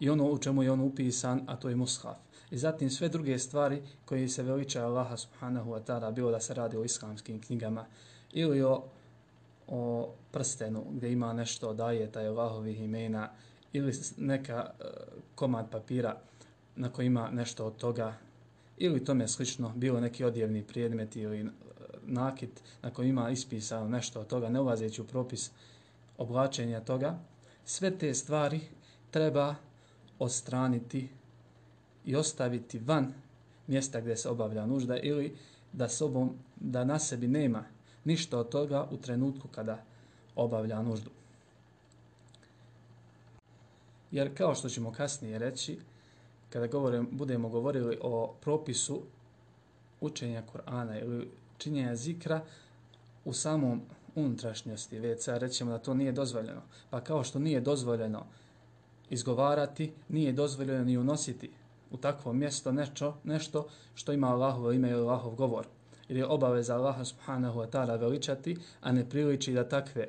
[0.00, 2.16] I ono u čemu je on upisan, a to je mushaf.
[2.50, 6.54] I zatim sve druge stvari koje se veličaju Allaha subhanahu wa ta'ala, bilo da se
[6.54, 7.86] radi o islamskim knjigama
[8.32, 8.82] ili o,
[9.68, 13.30] o prstenu gdje ima nešto daje taj Allahovih imena
[13.72, 14.84] ili neka e,
[15.34, 16.16] komad papira
[16.76, 18.14] na koji ima nešto od toga
[18.80, 21.46] ili tome slično, bilo neki odjevni predmet ili e,
[22.02, 22.50] nakit
[22.82, 25.50] na koji ima ispisano nešto od toga, ne ulazeći u propis
[26.18, 27.18] oblačenja toga,
[27.64, 28.60] sve te stvari
[29.10, 29.54] treba
[30.18, 31.08] ostraniti
[32.04, 33.12] i ostaviti van
[33.66, 35.36] mjesta gdje se obavlja nužda ili
[35.72, 37.64] da sobom da na sebi nema
[38.04, 39.84] ništa od toga u trenutku kada
[40.36, 41.10] obavlja nuždu.
[44.10, 45.78] Jer kao što ćemo kasnije reći,
[46.50, 49.02] kada govorim, budemo govorili o propisu
[50.00, 52.40] učenja Kur'ana ili činjenja zikra
[53.24, 53.82] u samom
[54.14, 56.60] unutrašnjosti WC, rećemo da to nije dozvoljeno.
[56.90, 58.26] Pa kao što nije dozvoljeno
[59.10, 61.50] izgovarati, nije dozvoljeno ni unositi
[61.90, 65.66] u takvo mjesto nešto, nešto što ima Allahovo ime ili Allahov govor.
[66.08, 70.08] Jer je obaveza Allaha subhanahu wa ta'ala veličati, a ne priliči da takve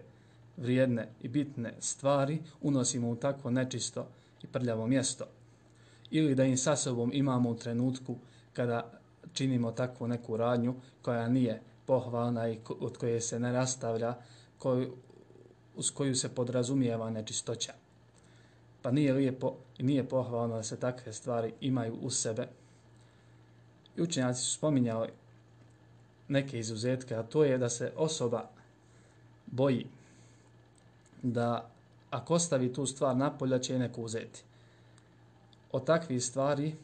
[0.57, 4.07] vrijedne i bitne stvari unosimo u takvo nečisto
[4.43, 5.25] i prljavo mjesto.
[6.11, 8.15] Ili da im sa sobom imamo u trenutku
[8.53, 8.91] kada
[9.33, 14.15] činimo takvu neku radnju koja nije pohvalna i od koje se ne rastavlja,
[14.57, 14.93] koju,
[15.75, 17.73] uz koju se podrazumijeva nečistoća
[18.81, 22.47] pa nije lijepo i nije pohvalno da se takve stvari imaju u sebe.
[23.97, 25.09] I učenjaci su spominjali
[26.27, 28.49] neke izuzetke, a to je da se osoba
[29.45, 29.87] boji
[31.21, 31.69] da
[32.09, 34.43] ako ostavi tu stvar napolja će je neko uzeti.
[35.71, 36.75] O takvih stvari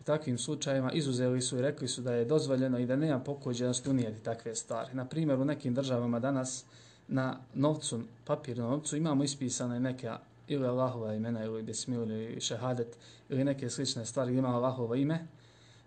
[0.00, 3.86] u takvim slučajima izuzeli su i rekli su da je dozvoljeno i da nema pokuđenost
[3.86, 4.94] unijeti takve stvari.
[4.94, 6.64] Na primjer, u nekim državama danas
[7.08, 10.10] na novcu, papirnom novcu imamo ispisane neke
[10.48, 12.96] ili Allahova imena ili bismil ili šehadet
[13.28, 15.26] ili neke slične stvari gdje ima Allahova ime.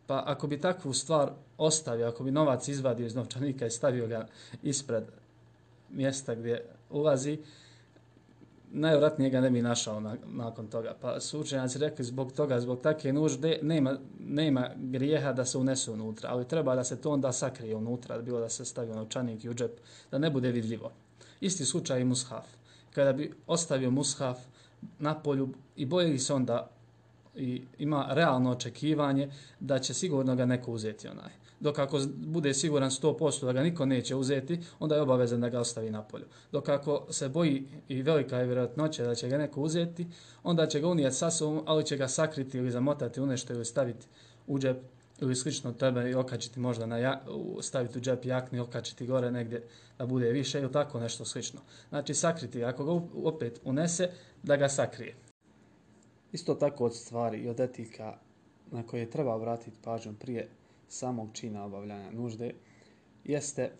[0.07, 4.27] Pa ako bi takvu stvar ostavio, ako bi novac izvadio iz novčanika i stavio ga
[4.63, 5.03] ispred
[5.89, 7.39] mjesta gdje ulazi,
[8.71, 10.95] najvratnije ga ne bi našao na, nakon toga.
[11.01, 15.93] Pa su učenjaci rekli zbog toga, zbog takve nužde, nema, nema grijeha da se unesu
[15.93, 19.49] unutra, ali treba da se to onda sakrije unutra, bilo da se stavi novčanik i
[19.49, 19.79] u džep,
[20.11, 20.91] da ne bude vidljivo.
[21.41, 22.57] Isti slučaj i mushaf
[22.97, 24.37] kada bi ostavio mushaf
[24.99, 26.69] na polju i bojili se onda
[27.35, 31.31] i ima realno očekivanje da će sigurno ga neko uzeti onaj.
[31.59, 35.59] Dok ako bude siguran 100% da ga niko neće uzeti, onda je obavezan da ga
[35.59, 36.25] ostavi na polju.
[36.51, 40.07] Dok ako se boji i velika je vjerojatnoća da će ga neko uzeti,
[40.43, 43.65] onda će ga unijeti sa sobom, ali će ga sakriti ili zamotati u nešto ili
[43.65, 44.07] staviti
[44.47, 44.77] u džep
[45.21, 47.21] ili slično tebe i okačiti možda na ja,
[47.61, 49.67] staviti u džep jakni, okačiti gore negdje
[49.97, 51.59] da bude više ili tako nešto slično.
[51.89, 54.09] Znači sakriti, ako ga opet unese,
[54.43, 55.15] da ga sakrije.
[56.31, 58.17] Isto tako od stvari i od etika
[58.71, 60.49] na koje treba obratiti pažnju prije
[60.89, 62.53] samog čina obavljanja nužde,
[63.23, 63.71] jeste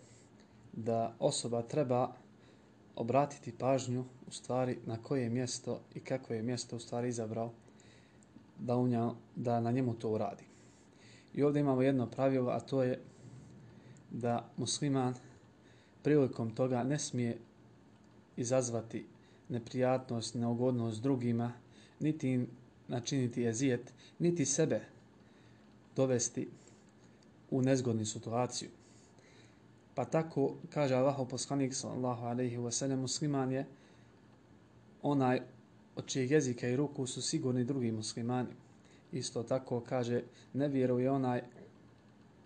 [0.72, 2.12] da osoba treba
[2.96, 7.52] obratiti pažnju u stvari na koje mjesto i kako je mjesto u stvari izabrao
[8.58, 10.44] da, u nja, da na njemu to uradi.
[11.34, 13.00] I ovdje imamo jedno pravilo, a to je
[14.10, 15.14] da musliman
[16.02, 17.38] prilikom toga ne smije
[18.36, 19.06] izazvati
[19.48, 21.52] neprijatnost, neugodnost drugima,
[22.00, 22.48] niti im
[22.88, 24.80] načiniti jezijet, niti sebe
[25.96, 26.48] dovesti
[27.50, 28.68] u nezgodnu situaciju.
[29.94, 33.66] Pa tako kaže Allahov poslanik sallallahu alejhi ve sellem musliman je
[35.02, 35.40] onaj
[35.96, 38.54] od čijeg jezika i ruku su sigurni drugi muslimani.
[39.12, 41.42] Isto tako kaže, ne vjeruje onaj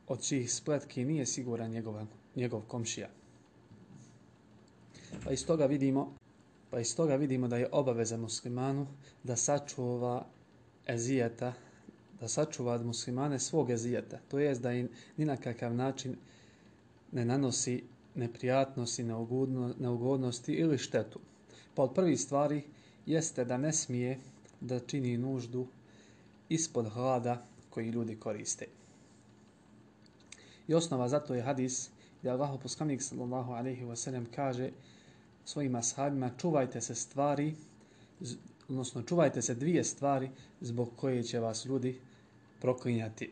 [0.09, 3.09] od čijih spletki nije siguran njegov, njegov komšija.
[5.25, 6.15] Pa iz toga vidimo
[6.73, 8.87] pa iz toga vidimo da je obaveza muslimanu
[9.23, 10.27] da sačuva
[10.87, 11.53] ezijeta,
[12.23, 14.19] da sačuva od muslimane svog ezijeta.
[14.29, 16.17] To jest da im ni na kakav način
[17.13, 17.83] ne nanosi
[18.15, 19.05] neprijatnosti,
[19.79, 21.21] neugodnosti ili štetu.
[21.75, 22.63] Pa od prvih stvari
[23.07, 24.19] jeste da ne smije
[24.61, 25.67] da čini nuždu
[26.49, 28.67] ispod hlada koji ljudi koriste.
[30.69, 34.71] I osnova za to je hadis gdje Allah poslanik sallallahu alaihi wa sallam kaže
[35.45, 37.55] svojim ashabima čuvajte se stvari,
[38.69, 40.31] odnosno čuvajte se dvije stvari
[40.61, 41.99] zbog koje će vas ljudi
[42.63, 43.31] proklinjati.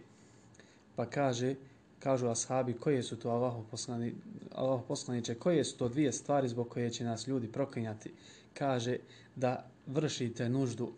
[0.97, 1.55] Pa kaže,
[1.99, 4.14] kažu ashabi koje su to Allah poslani,
[4.55, 8.11] Allah poslaniće, koje su to dvije stvari zbog koje će nas ljudi proklinjati.
[8.55, 8.97] Kaže
[9.37, 10.93] da vršite nuždu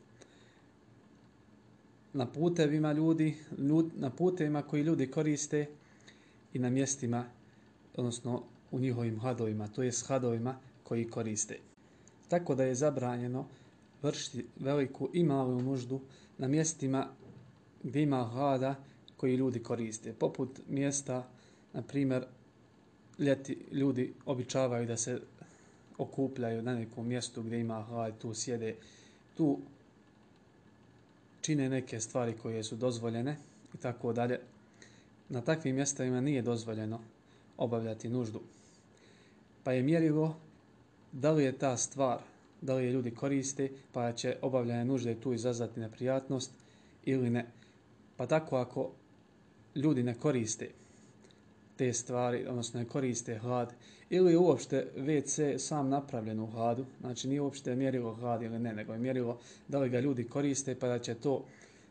[2.12, 5.66] na putevima ljudi, ljud, na putevima koji ljudi koriste
[6.53, 7.25] i na mjestima,
[7.97, 11.59] odnosno u njihovim hadovima, to je s hadovima koji koriste.
[12.29, 13.47] Tako da je zabranjeno
[14.03, 16.01] vršiti veliku i malu nuždu
[16.38, 17.09] na mjestima
[17.83, 18.75] bima ima hada
[19.16, 20.12] koji ljudi koriste.
[20.12, 21.29] Poput mjesta,
[21.73, 22.25] na primjer,
[23.18, 25.21] ljeti ljudi običavaju da se
[25.99, 28.75] okupljaju na nekom mjestu gdje ima hlad, tu sjede,
[29.37, 29.59] tu
[31.40, 33.37] čine neke stvari koje su dozvoljene
[33.75, 34.40] i tako dalje.
[35.29, 37.01] Na takvim mjestima nije dozvoljeno
[37.57, 38.40] obavljati nuždu.
[39.64, 40.37] Pa je mjerilo
[41.12, 42.18] da li je ta stvar,
[42.61, 46.51] da li je ljudi koriste, pa će obavljanje nužde tu izazvati neprijatnost
[47.05, 47.47] ili ne.
[48.22, 48.90] Pa tako ako
[49.74, 50.68] ljudi ne koriste
[51.76, 53.74] te stvari, odnosno ne koriste hlad,
[54.11, 58.92] ili uopšte WC sam napravljen u hladu, znači nije uopšte mjerilo hlad ili ne, nego
[58.92, 61.44] je mjerilo da li ga ljudi koriste, pa da će to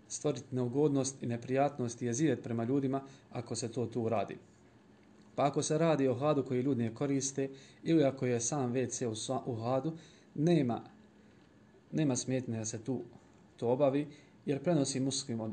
[0.07, 4.37] stvoriti neugodnost i neprijatnost i jezivet prema ljudima ako se to tu radi.
[5.35, 7.49] Pa ako se radi o hladu koji ljudi ne koriste
[7.83, 9.93] ili ako je sam WC u, u hladu,
[10.35, 10.81] nema,
[11.91, 13.01] nema smetnje da se tu
[13.57, 14.07] to obavi,
[14.45, 15.51] jer prenosi muslim od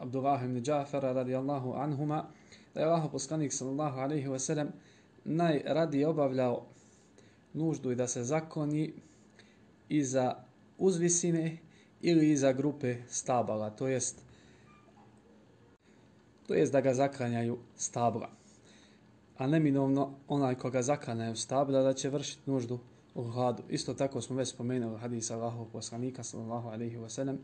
[0.00, 2.24] Abdullah ibn Džafara radijallahu anhuma,
[2.74, 4.68] da je Allah poslanik sallallahu alaihi wa sallam
[5.24, 6.66] najradije obavljao
[7.52, 8.92] nuždu i da se zakoni
[9.88, 10.34] iza
[10.78, 11.58] uzvisine
[12.00, 14.30] ili iza grupe stabala, to jest
[16.46, 18.28] to jest da ga zaklanjaju stabla.
[19.38, 22.78] A neminovno onaj koga zaklanjaju stabla da će vršiti nuždu
[23.14, 23.62] u hladu.
[23.68, 27.38] Isto tako smo već spomenuli hadisa Allahov poslanika sallallahu alaihi wa sallam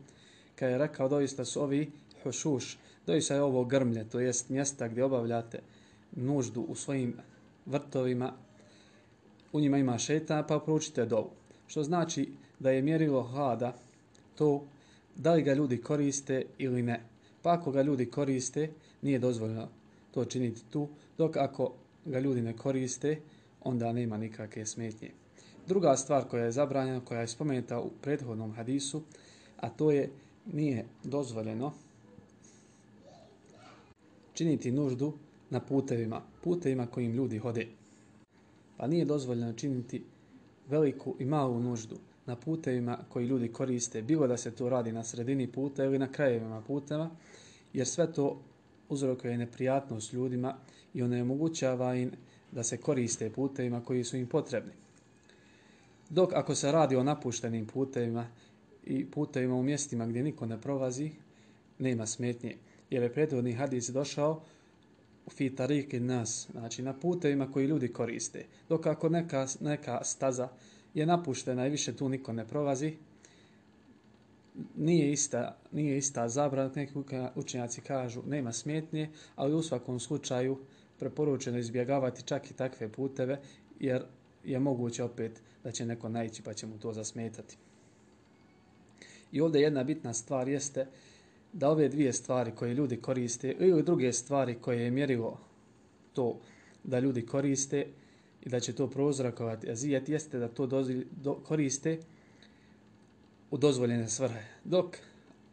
[0.56, 1.92] kada je rekao doista su ovi
[2.26, 5.58] hušuš, doista je ovo grmlje, to jest mjesta gdje obavljate
[6.12, 7.14] nuždu u svojim
[7.66, 8.32] vrtovima,
[9.52, 11.30] u njima ima šeta, pa proučite dovu.
[11.66, 13.74] Što znači da je mjerilo hlada
[14.34, 14.66] to
[15.16, 17.00] da li ga ljudi koriste ili ne.
[17.42, 18.70] Pa ako ga ljudi koriste,
[19.02, 19.68] nije dozvoljeno
[20.10, 21.72] to činiti tu, dok ako
[22.04, 23.20] ga ljudi ne koriste,
[23.62, 25.10] onda nema nikakve smetnje.
[25.66, 29.02] Druga stvar koja je zabranjena, koja je spomenuta u prethodnom hadisu,
[29.56, 30.10] a to je
[30.52, 31.72] nije dozvoljeno
[34.36, 35.12] činiti nuždu
[35.50, 37.66] na putevima, putevima kojim ljudi hode.
[38.76, 40.04] Pa nije dozvoljeno činiti
[40.68, 41.96] veliku i malu nuždu
[42.26, 46.12] na putevima koji ljudi koriste, bilo da se to radi na sredini puta ili na
[46.12, 47.10] krajevima puteva,
[47.72, 48.40] jer sve to
[48.88, 50.56] uzrokuje neprijatnost ljudima
[50.94, 52.12] i ono je im
[52.52, 54.72] da se koriste putevima koji su im potrebni.
[56.10, 58.26] Dok ako se radi o napuštenim putevima
[58.84, 61.10] i putevima u mjestima gdje niko ne prolazi,
[61.78, 62.56] nema smetnje
[62.90, 64.42] jer je prethodni hadis došao
[65.26, 68.44] u fitarike nas, znači na putevima koji ljudi koriste.
[68.68, 70.48] Dok ako neka, neka staza
[70.94, 72.96] je napuštena i više tu niko ne prolazi,
[74.76, 76.92] nije ista, nije ista zabrana, neki
[77.34, 80.58] učenjaci kažu nema smetnje, ali u svakom slučaju
[80.98, 83.40] preporučeno izbjegavati čak i takve puteve,
[83.80, 84.02] jer
[84.44, 87.56] je moguće opet da će neko naći pa će mu to zasmetati.
[89.32, 90.86] I ovdje jedna bitna stvar jeste
[91.56, 95.38] da ove dvije stvari koje ljudi koriste i druge stvari koje je mjerilo
[96.12, 96.40] to
[96.84, 97.86] da ljudi koriste
[98.42, 101.98] i da će to prozrakovati azijet jeste da to dozvi, do, koriste
[103.50, 104.42] u dozvoljene svrhe.
[104.64, 104.96] Dok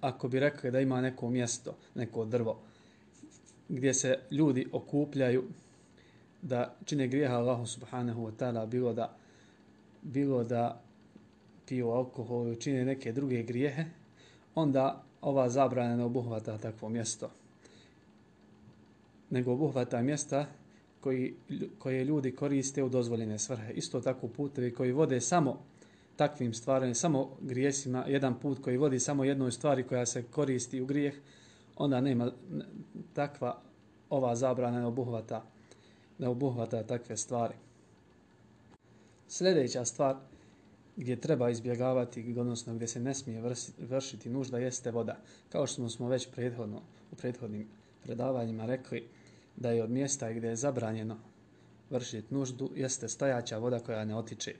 [0.01, 2.59] ako bi rekli da ima neko mjesto, neko drvo
[3.69, 5.43] gdje se ljudi okupljaju
[6.41, 9.17] da čine grijeha Allahu subhanahu wa ta'ala bilo da
[10.01, 10.81] bilo da
[11.67, 13.85] piju alkohol čine neke druge grijehe,
[14.55, 17.29] onda ova zabrana ne obuhvata takvo mjesto.
[19.29, 20.45] Nego obuhvata mjesta
[21.01, 21.35] koji,
[21.79, 23.73] koje ljudi koriste u dozvoljene svrhe.
[23.73, 25.59] Isto tako putevi koji vode samo
[26.15, 30.85] takvim stvarima, samo grijesima, jedan put koji vodi samo jednoj stvari koja se koristi u
[30.85, 31.13] grijeh,
[31.75, 32.31] onda nema
[33.13, 33.61] takva
[34.09, 35.43] ova zabrana ne obuhvata,
[36.17, 37.53] ne obuhvata takve stvari.
[39.27, 40.15] Sljedeća stvar
[40.95, 43.41] gdje treba izbjegavati, odnosno gdje se ne smije
[43.77, 45.17] vršiti nužda, jeste voda.
[45.49, 47.67] Kao što smo već prethodno, u prethodnim
[48.03, 49.07] predavanjima rekli,
[49.55, 51.17] da je od mjesta gdje je zabranjeno
[51.89, 54.55] vršiti nuždu, jeste stajaća voda koja ne otiče.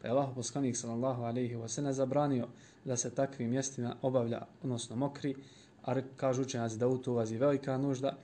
[0.00, 2.48] Pa je Allah poslanik sallallahu alaihi wa sallam zabranio
[2.84, 5.34] da se takvim mjestima obavlja, odnosno mokri,
[5.82, 8.16] a kažu učenjaci da u to ulazi velika nužda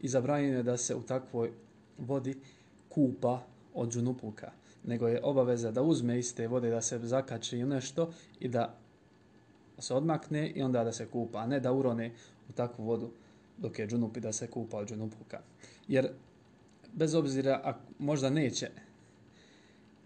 [0.00, 1.52] i zabranjeno je da se u takvoj
[1.98, 2.34] vodi
[2.88, 3.42] kupa
[3.74, 4.50] od džunupuka
[4.84, 8.78] nego je obaveza da uzme iste vode, da se zakači u nešto i da
[9.78, 12.12] se odmakne i onda da se kupa, a ne da urone
[12.48, 13.10] u takvu vodu
[13.58, 15.40] dok je džunup i da se kupa od džunupuka.
[15.88, 16.10] Jer
[16.92, 18.70] bez obzira, a možda neće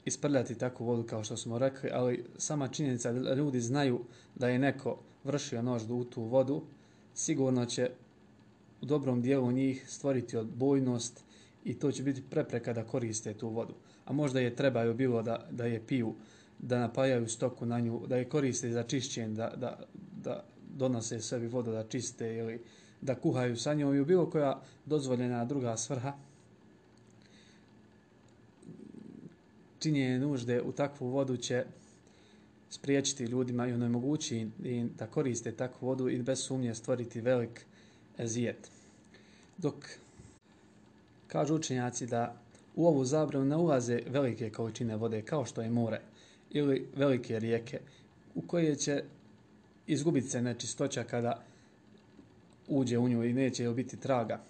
[0.04, 4.00] isprljati takvu vodu kao što smo rekli, ali sama činjenica da ljudi znaju
[4.34, 6.62] da je neko vršio noždu u tu vodu,
[7.14, 7.90] sigurno će
[8.80, 11.24] u dobrom dijelu njih stvoriti odbojnost
[11.64, 13.74] i to će biti prepreka da koriste tu vodu.
[14.06, 16.14] A možda je trebaju bilo da, da je piju,
[16.58, 19.78] da napajaju stoku na nju, da je koriste za čišćenje, da, da,
[20.22, 20.44] da
[20.76, 22.60] donose sebi vodu da čiste ili
[23.00, 26.12] da kuhaju sa njom i bilo koja dozvoljena druga svrha.
[29.78, 31.64] Činjenje nužde u takvu vodu će
[32.70, 37.66] spriječiti ljudima i onemogući im da koriste takvu vodu i bez sumnje stvoriti velik
[38.18, 38.70] ezijet.
[39.58, 39.74] Dok
[41.26, 42.45] kažu učenjaci da
[42.76, 46.00] u ovu zabranu ne ulaze velike količine vode kao što je more
[46.50, 47.80] ili velike rijeke
[48.34, 49.02] u koje će
[49.86, 51.42] izgubiti se nečistoća kada
[52.68, 54.40] uđe u nju i neće joj biti traga.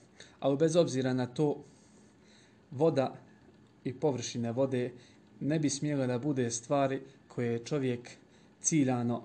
[0.41, 1.65] Ali bez obzira na to,
[2.71, 3.15] voda
[3.85, 4.93] i površine vode
[5.41, 8.11] ne bi smjela da bude stvari koje čovjek
[8.61, 9.23] ciljano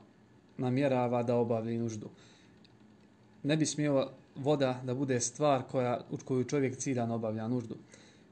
[0.57, 2.09] namjerava da obavi nuždu.
[3.43, 7.75] Ne bi smjela voda da bude stvar koja, u koju čovjek ciljano obavlja nuždu.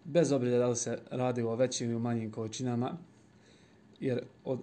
[0.03, 2.97] Bez obzira da li se radi o većim ili manjim količinama,
[3.99, 4.59] jer, od,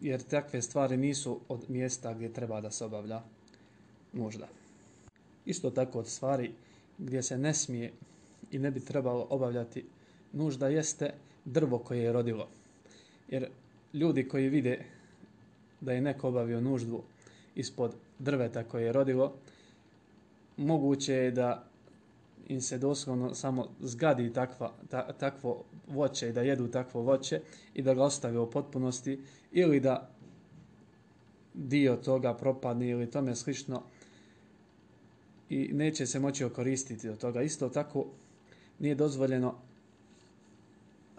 [0.00, 3.22] jer takve stvari nisu od mjesta gdje treba da se obavlja
[4.12, 4.48] nužda.
[5.46, 6.52] Isto tako od stvari
[6.98, 7.92] gdje se ne smije
[8.50, 9.84] i ne bi trebalo obavljati
[10.32, 12.48] nužda jeste drvo koje je rodilo.
[13.28, 13.48] Jer
[13.94, 14.84] ljudi koji vide
[15.80, 17.02] da je neko obavio nuždu
[17.54, 19.32] ispod drveta koje je rodilo,
[20.56, 21.64] moguće je da
[22.46, 27.40] im se doslovno samo zgadi takva, ta, takvo voće i da jedu takvo voće
[27.74, 29.20] i da ga ostave u potpunosti
[29.52, 30.10] ili da
[31.54, 33.82] dio toga propadne ili tome slično
[35.50, 37.42] i neće se moći okoristiti do toga.
[37.42, 38.06] Isto tako
[38.78, 39.54] nije dozvoljeno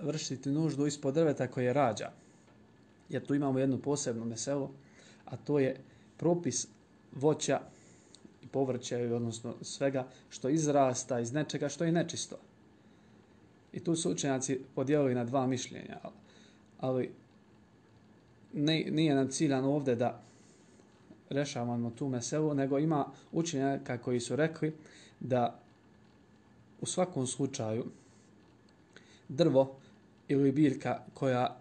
[0.02, 2.12] vršiti nuždu ispod drveta koje rađa.
[3.10, 4.70] Jer tu imamo jednu posebnu meselu,
[5.26, 5.80] a to je
[6.18, 6.68] propis
[7.12, 7.62] voća
[8.56, 12.38] povrća, odnosno svega što izrasta iz nečega što je nečisto.
[13.74, 16.00] I tu su učenjaci podijelili na dva mišljenja,
[16.80, 17.12] ali
[18.54, 20.22] ne, nije nam ciljan ovdje da
[21.30, 24.72] rešavamo tu meselu, nego ima učenjaka koji su rekli
[25.20, 25.60] da
[26.82, 27.86] u svakom slučaju
[29.30, 29.76] drvo
[30.28, 31.58] ili biljka koja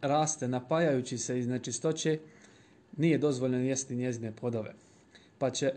[0.00, 2.18] raste napajajući se iz nečistoće,
[2.96, 4.74] nije dozvoljeno jesti njezine plodove.
[5.38, 5.74] Pa će,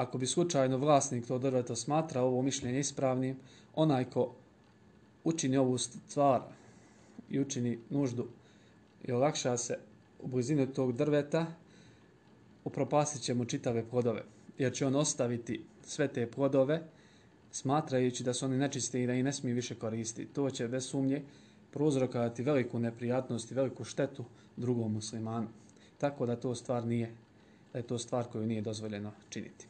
[0.00, 3.36] ako bi slučajno vlasnik to drveta smatra ovo mišljenje ispravnim,
[3.74, 4.34] onaj ko
[5.24, 6.40] učini ovu stvar
[7.30, 8.26] i učini nuždu
[9.04, 9.78] i olakša se
[10.20, 11.46] u blizini tog drveta,
[12.64, 14.22] upropastit će mu čitave plodove,
[14.58, 16.82] jer će on ostaviti sve te plodove,
[17.52, 20.32] smatrajući da su oni nečisti i da ih ne smije više koristiti.
[20.32, 21.22] To će bez sumnje
[21.70, 24.24] prouzrokovati veliku neprijatnost i veliku štetu
[24.56, 25.48] drugom muslimanu.
[25.98, 27.14] Tako da to stvar nije,
[27.72, 29.69] da je to stvar koju nije dozvoljeno činiti.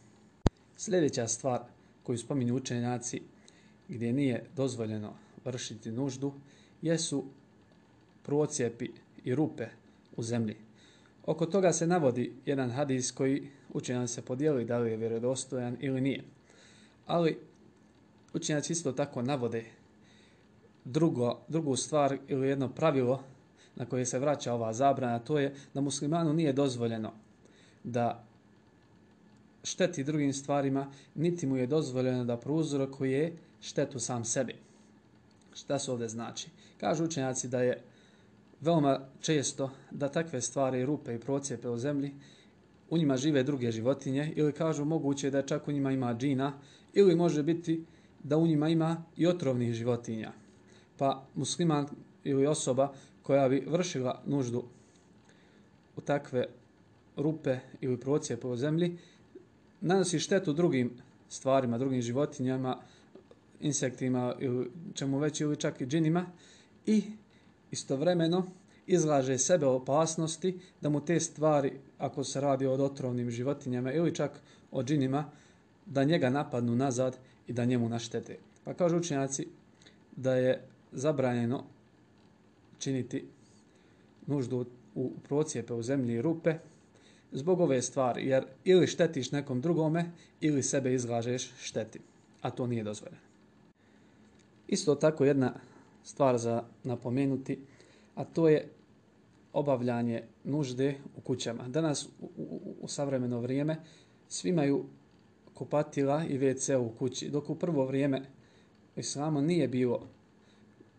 [0.83, 1.61] Sljedeća stvar
[2.03, 3.23] koju spominju učenjaci
[3.89, 5.13] gdje nije dozvoljeno
[5.45, 6.33] vršiti nuždu
[6.83, 7.25] jesu
[8.23, 8.89] procijepi
[9.25, 9.67] i rupe
[10.17, 10.57] u zemlji.
[11.27, 16.01] Oko toga se navodi jedan hadis koji učenjaci se podijeli da li je vjerodostojan ili
[16.01, 16.25] nije.
[17.07, 17.39] Ali
[18.35, 19.65] učenjaci isto tako navode
[20.85, 23.23] drugo, drugu stvar ili jedno pravilo
[23.77, 27.13] na koje se vraća ova zabrana, to je da muslimanu nije dozvoljeno
[27.85, 28.30] da
[29.63, 34.55] šteti drugim stvarima, niti mu je dozvoljeno da prouzrokuje štetu sam sebi.
[35.55, 36.49] Šta se ovdje znači?
[36.81, 37.83] Kažu učenjaci da je
[38.61, 42.13] veoma često da takve stvari, rupe i procijepe u zemlji,
[42.91, 46.53] u njima žive druge životinje ili kažu moguće da čak u njima ima džina
[46.93, 47.85] ili može biti
[48.25, 50.33] da u njima ima i otrovnih životinja.
[50.97, 51.87] Pa musliman
[52.25, 52.93] ili osoba
[53.23, 54.65] koja bi vršila nuždu
[55.97, 56.47] u takve
[57.17, 58.99] rupe ili procijepe u zemlji,
[59.81, 60.91] nanosi štetu drugim
[61.29, 62.77] stvarima, drugim životinjama,
[63.61, 64.35] insektima
[64.95, 66.27] čemu već ili čak i džinima
[66.87, 67.03] i
[67.71, 68.47] istovremeno
[68.87, 74.41] izlaže sebe opasnosti da mu te stvari, ako se radi o otrovnim životinjama ili čak
[74.71, 75.31] o džinima,
[75.87, 78.39] da njega napadnu nazad i da njemu naštete.
[78.65, 79.47] Pa kažu učenjaci
[80.17, 80.63] da je
[80.93, 81.65] zabranjeno
[82.79, 83.25] činiti
[84.27, 86.55] nuždu u procijepe u zemlji i rupe,
[87.33, 90.11] zbog ove stvari, jer ili štetiš nekom drugome,
[90.41, 92.01] ili sebe izlažeš šteti,
[92.41, 93.23] a to nije dozvoljeno.
[94.69, 95.55] Isto tako jedna
[96.03, 97.59] stvar za napomenuti,
[98.15, 98.69] a to je
[99.53, 101.69] obavljanje nužde u kućama.
[101.69, 103.77] Danas u, u, u savremeno vrijeme
[104.29, 104.85] svi imaju
[105.55, 108.23] kupatila i WC u kući, dok u prvo vrijeme
[108.97, 110.07] islamo nije bilo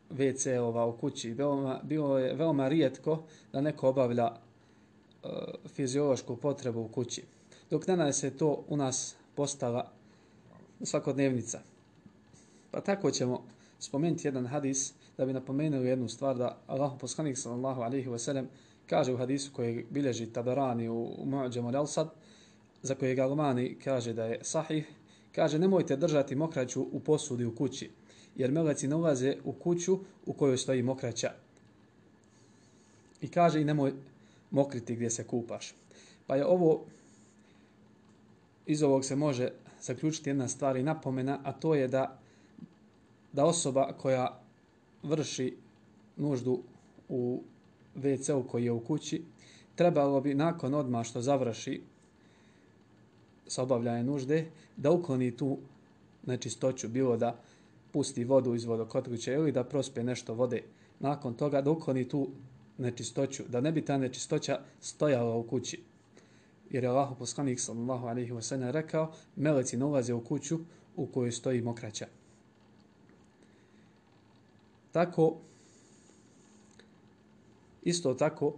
[0.10, 1.34] WC-ova u kući.
[1.34, 3.24] Veoma, bilo je veoma rijetko
[3.54, 4.32] da neko obavlja
[5.24, 5.30] Eh,
[5.68, 7.24] fiziološku potrebu u kući.
[7.70, 9.92] Dok danas je to u nas postala
[10.84, 11.60] svakodnevnica.
[12.72, 13.44] Pa tako ćemo
[13.80, 18.48] spomenuti jedan hadis da bi napomenuli jednu stvar da Allah poslanik sallallahu alaihi wa sallam
[18.90, 22.08] kaže u hadisu koji bilježi Tabarani u, u al-Alsad
[22.82, 24.88] za kojeg Almani kaže da je sahih,
[25.36, 27.90] kaže nemojte držati mokraću u posudi u kući
[28.36, 31.32] jer meleci ne ulaze u kuću u kojoj stoji mokraća.
[33.22, 33.94] I kaže i nemoj
[34.52, 35.74] mokriti gdje se kupaš.
[36.28, 36.86] Pa je ovo,
[38.66, 42.20] iz ovog se može zaključiti jedna stvar i napomena, a to je da,
[43.34, 44.42] da osoba koja
[45.04, 45.58] vrši
[46.18, 46.60] nuždu
[47.10, 47.44] u
[47.96, 49.24] WC-u koji je u kući,
[49.76, 51.82] trebalo bi nakon odma što završi
[53.48, 54.46] sa obavljanjem nužde,
[54.78, 55.58] da ukloni tu
[56.26, 57.40] nečistoću, bilo da
[57.92, 60.64] pusti vodu iz vodokotlića ili da prospe nešto vode.
[61.00, 62.30] Nakon toga da ukloni tu
[62.82, 65.82] nečistoću, da ne bi ta nečistoća stojala u kući.
[66.70, 70.60] Jer je Allah poslanik sallallahu alaihi wa sallam rekao, meleci ne ulaze u kuću
[70.96, 72.08] u kojoj stoji mokraća.
[74.92, 75.38] Tako,
[77.84, 78.54] isto tako,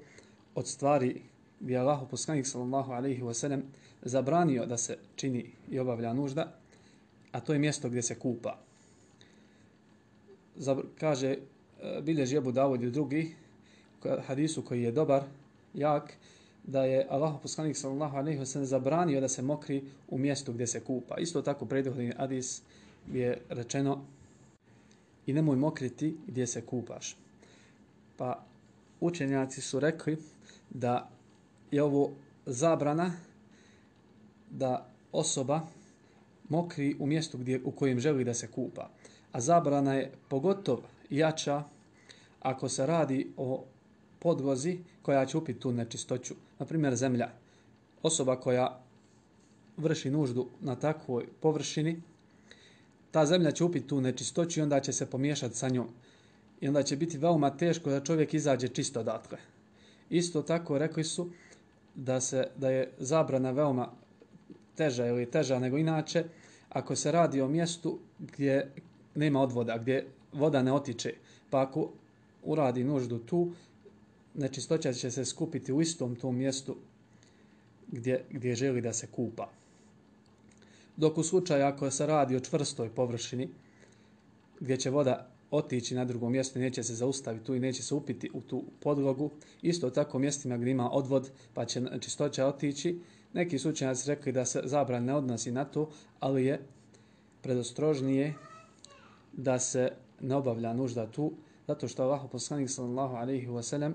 [0.56, 1.22] od stvari
[1.60, 3.64] gdje je Allah poslanik sallallahu alaihi wa sallam
[4.02, 6.60] zabranio da se čini i obavlja nužda,
[7.32, 8.64] a to je mjesto gdje se kupa
[11.00, 11.38] kaže, e,
[12.02, 13.36] bilježi Ebu Davud i drugi,
[14.28, 15.24] hadisu koji je dobar,
[15.74, 16.14] jak,
[16.64, 20.68] da je Allah poslanik sallallahu alejhi ve sellem zabranio da se mokri u mjestu gdje
[20.68, 21.18] se kupa.
[21.18, 22.62] Isto tako prethodni hadis
[23.14, 24.02] je rečeno
[25.26, 27.18] i nemoj mokriti gdje se kupaš.
[28.18, 28.44] Pa
[29.00, 30.18] učenjaci su rekli
[30.70, 31.10] da
[31.72, 32.12] je ovo
[32.46, 33.12] zabrana
[34.50, 35.62] da osoba
[36.50, 38.90] mokri u mjestu gdje, u kojem želi da se kupa
[39.34, 41.64] a zabrana je pogotovo jača
[42.40, 43.64] ako se radi o
[44.24, 46.36] podlozi koja će upiti tu nečistoću.
[46.60, 47.30] Na primjer, zemlja.
[48.04, 48.80] Osoba koja
[49.78, 52.02] vrši nuždu na takvoj površini,
[53.12, 55.88] ta zemlja će upiti tu nečistoću i onda će se pomiješati sa njom.
[56.62, 59.38] I onda će biti veoma teško da čovjek izađe čisto odatle.
[60.10, 61.30] Isto tako rekli su
[61.96, 63.90] da se da je zabrana veoma
[64.76, 66.24] teža ili teža nego inače
[66.70, 68.72] ako se radi o mjestu gdje
[69.16, 71.14] nema odvoda, gdje voda ne otiče.
[71.50, 71.92] Pa ako
[72.44, 73.52] uradi nuždu tu,
[74.34, 76.76] nečistoća će se skupiti u istom tom mjestu
[77.88, 79.50] gdje, gdje želi da se kupa.
[80.98, 83.50] Dok u slučaju ako se radi o čvrstoj površini,
[84.60, 87.96] gdje će voda otići na drugo mjesto i neće se zaustaviti tu i neće se
[87.96, 89.32] upiti u tu podlogu,
[89.62, 93.00] isto tako mjestima gdje ima odvod, pa će znači, čistoća otići,
[93.34, 96.62] neki slučajnici rekli da se zabran ne odnosi na to, ali je
[97.42, 98.34] predostrožnije
[99.34, 101.32] da se ne obavlja nužda tu,
[101.68, 103.94] zato što Allah poslanik sallallahu alaihi wasallam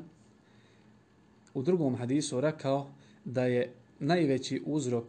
[1.54, 2.90] u drugom hadisu rekao
[3.24, 5.04] da je najveći uzrok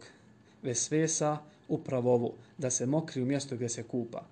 [0.62, 1.38] vesvesa
[1.68, 4.26] upravo ovo, da se mokri u mjestu gdje se kupa.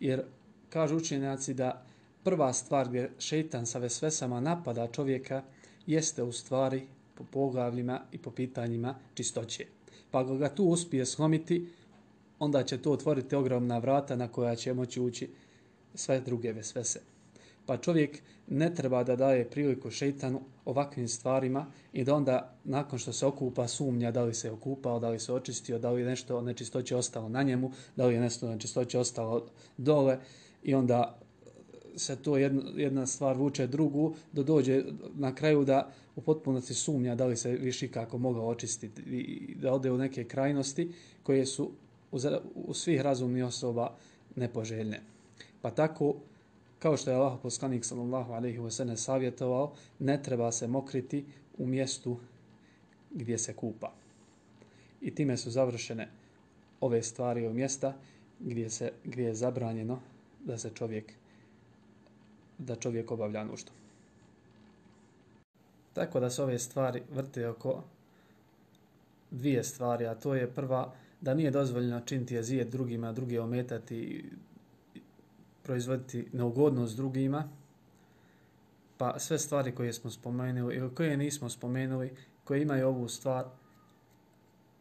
[0.00, 0.22] Jer
[0.68, 1.82] kažu učenjaci da
[2.24, 5.42] prva stvar gdje šeitan sa vesvesama napada čovjeka
[5.86, 6.82] jeste u stvari
[7.14, 9.66] po poglavljima i po pitanjima čistoće.
[10.10, 11.68] Pa ako ga tu uspije slomiti,
[12.38, 15.30] onda će to otvoriti ogromna vrata na koja će moći ući
[15.94, 17.13] sve druge vesvese.
[17.66, 23.12] Pa čovjek ne treba da daje priliku šeitanu ovakvim stvarima i da onda nakon što
[23.12, 26.96] se okupa sumnja da li se okupao, da li se očistio, da li nešto nečistoće
[26.96, 29.46] ostalo na njemu, da li je nešto nečistoće ostalo
[29.76, 30.18] dole
[30.62, 31.18] i onda
[31.96, 34.84] se to jedna, jedna stvar vuče drugu, da dođe
[35.14, 39.72] na kraju da u potpunosti sumnja da li se više kako mogao očistiti i da
[39.72, 40.92] ode u neke krajnosti
[41.22, 41.70] koje su
[42.12, 42.18] u,
[42.54, 43.96] u svih razumnih osoba
[44.36, 45.00] nepoželjne.
[45.62, 46.14] Pa tako,
[46.78, 51.24] kao što je Allah poslanik sallallahu alaihi wa sallam savjetovao, ne treba se mokriti
[51.58, 52.18] u mjestu
[53.10, 53.92] gdje se kupa.
[55.00, 56.08] I time su završene
[56.80, 57.94] ove stvari u mjesta
[58.40, 60.00] gdje, se, gdje je zabranjeno
[60.44, 61.12] da se čovjek
[62.58, 63.70] da čovjek obavlja nuždu.
[65.92, 67.82] Tako da se ove stvari vrte oko
[69.30, 74.24] dvije stvari, a to je prva da nije dozvoljeno činiti jezijet drugima, drugi ometati,
[75.64, 77.48] proizvoditi neugodnost drugima,
[78.98, 82.10] pa sve stvari koje smo spomenuli ili koje nismo spomenuli,
[82.44, 83.44] koje imaju ovu stvar,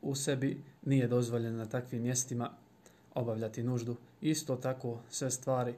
[0.02, 2.50] u sebi nije dozvoljeno na takvim mjestima
[3.14, 3.96] obavljati nuždu.
[4.22, 5.74] Isto tako sve stvari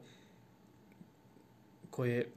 [1.90, 2.28] koje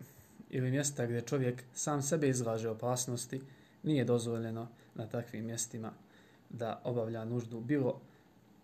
[0.50, 3.40] ili mjesta gdje čovjek sam sebe izlaže opasnosti,
[3.82, 5.92] nije dozvoljeno na takvim mjestima
[6.50, 8.00] da obavlja nuždu bilo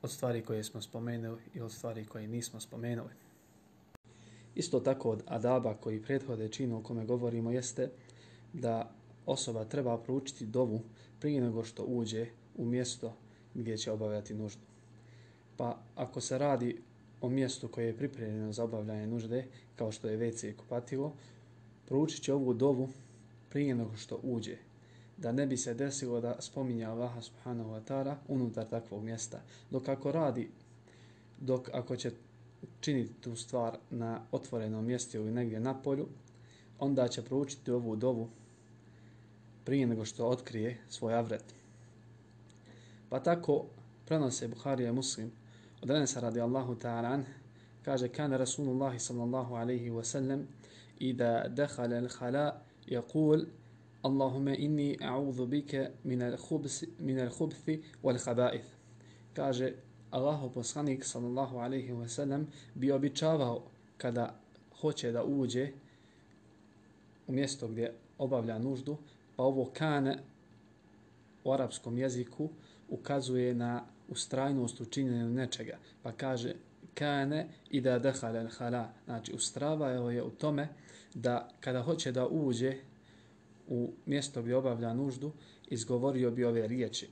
[0.02, 3.10] od stvari koje smo spomenuli i od stvari koje nismo spomenuli.
[4.54, 7.90] Isto tako od adaba koji prethode činu o kome govorimo jeste
[8.52, 8.90] da
[9.26, 10.80] osoba treba proučiti dovu
[11.20, 12.26] prije nego što uđe
[12.56, 13.12] u mjesto
[13.54, 14.62] gdje će obavljati nuždu.
[15.56, 16.82] Pa ako se radi
[17.20, 19.46] o mjestu koje je pripremljeno za obavljanje nužde,
[19.76, 21.12] kao što je WC i kupatilo,
[21.86, 22.88] proučit će ovu dovu
[23.50, 24.56] prije nego što uđe,
[25.16, 29.42] da ne bi se desilo da spominja Allaha subhanahu wa ta'ala unutar takvog mjesta.
[29.70, 30.50] Dok ako radi,
[31.40, 32.10] dok ako će
[32.79, 36.07] činiti tu stvar na otvorenom mjestu ili negdje na polju,
[36.79, 38.29] onda će proučiti ovu dovu
[39.65, 41.43] prije nego što otkrije svoj avret.
[43.09, 43.65] Pa tako
[44.05, 45.31] prenose Buharija Muslim
[45.81, 47.23] od Enesa radi Allahu ta'ala
[47.85, 50.47] kaže kana Rasulullah sallallahu alaihi wa sallam
[51.01, 53.47] إذا دخل الخلاء يقول
[54.05, 58.65] اللهم إني أعوذ بك من الخبث من الخبث والخبائث
[59.35, 59.73] kaže
[60.14, 63.62] Allahov poslanik sallallahu alejhi ve sellem bi običavao
[63.96, 64.34] kada
[64.80, 65.68] hoće da uđe
[67.26, 68.96] u mjesto gdje obavlja nuždu,
[69.36, 70.18] pa ovo kane
[71.44, 72.48] u arapskom jeziku
[72.88, 75.78] ukazuje na ustrajnost u činjenju nečega.
[76.02, 76.54] Pa kaže
[76.94, 78.88] kane i da dehale al hala.
[79.04, 80.68] Znači ustravao je u tome
[81.14, 82.76] da kada hoće da uđe
[83.68, 85.32] u mjesto gdje obavlja nuždu,
[85.68, 87.08] izgovorio bi ove riječi.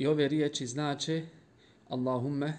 [0.00, 1.26] I ove riječi znače
[1.88, 2.58] Allahumme,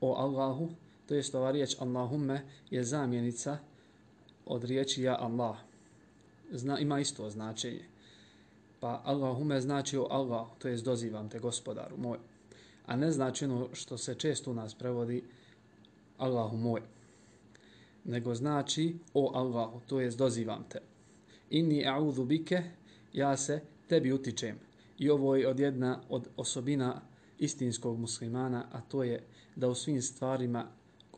[0.00, 0.68] o Allahu,
[1.06, 3.58] to jest ova riječ Allahumme je zamjenica
[4.46, 5.56] od riječi ja Allah.
[6.50, 7.84] Zna, ima isto značenje.
[8.80, 12.18] Pa Allahume znači o Allah, to jest dozivam te gospodaru moj.
[12.86, 15.24] A ne znači ono što se često u nas prevodi
[16.18, 16.82] Allahu moj
[18.04, 20.78] nego znači o Allahu, to jest dozivam te.
[21.50, 22.62] Inni a'udhu bike,
[23.12, 24.71] ja se tebi utičem.
[24.98, 27.00] I ovo je od jedna od osobina
[27.38, 29.22] istinskog muslimana, a to je
[29.56, 30.66] da u svim stvarima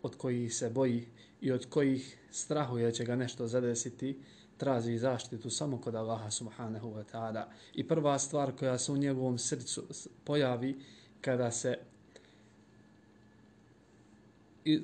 [0.02, 1.06] od kojih se boji
[1.40, 4.18] i od kojih strahuje će ga nešto zadesiti,
[4.56, 7.44] traži zaštitu samo kod Allaha subhanahu wa ta'ala.
[7.74, 9.82] I prva stvar koja se u njegovom srcu
[10.24, 10.76] pojavi
[11.20, 11.78] kada se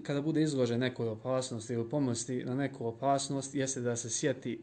[0.02, 4.60] kada bude izložen nekoj opasnosti ili pomosti na neku opasnost, jeste da se sjeti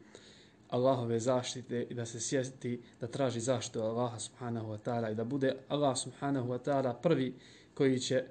[0.70, 5.24] Allahove zaštite i da se sjeti da traži zaštitu Allaha subhanahu wa ta'ala i da
[5.24, 7.34] bude Allah subhanahu wa ta'ala prvi
[7.74, 8.24] koji će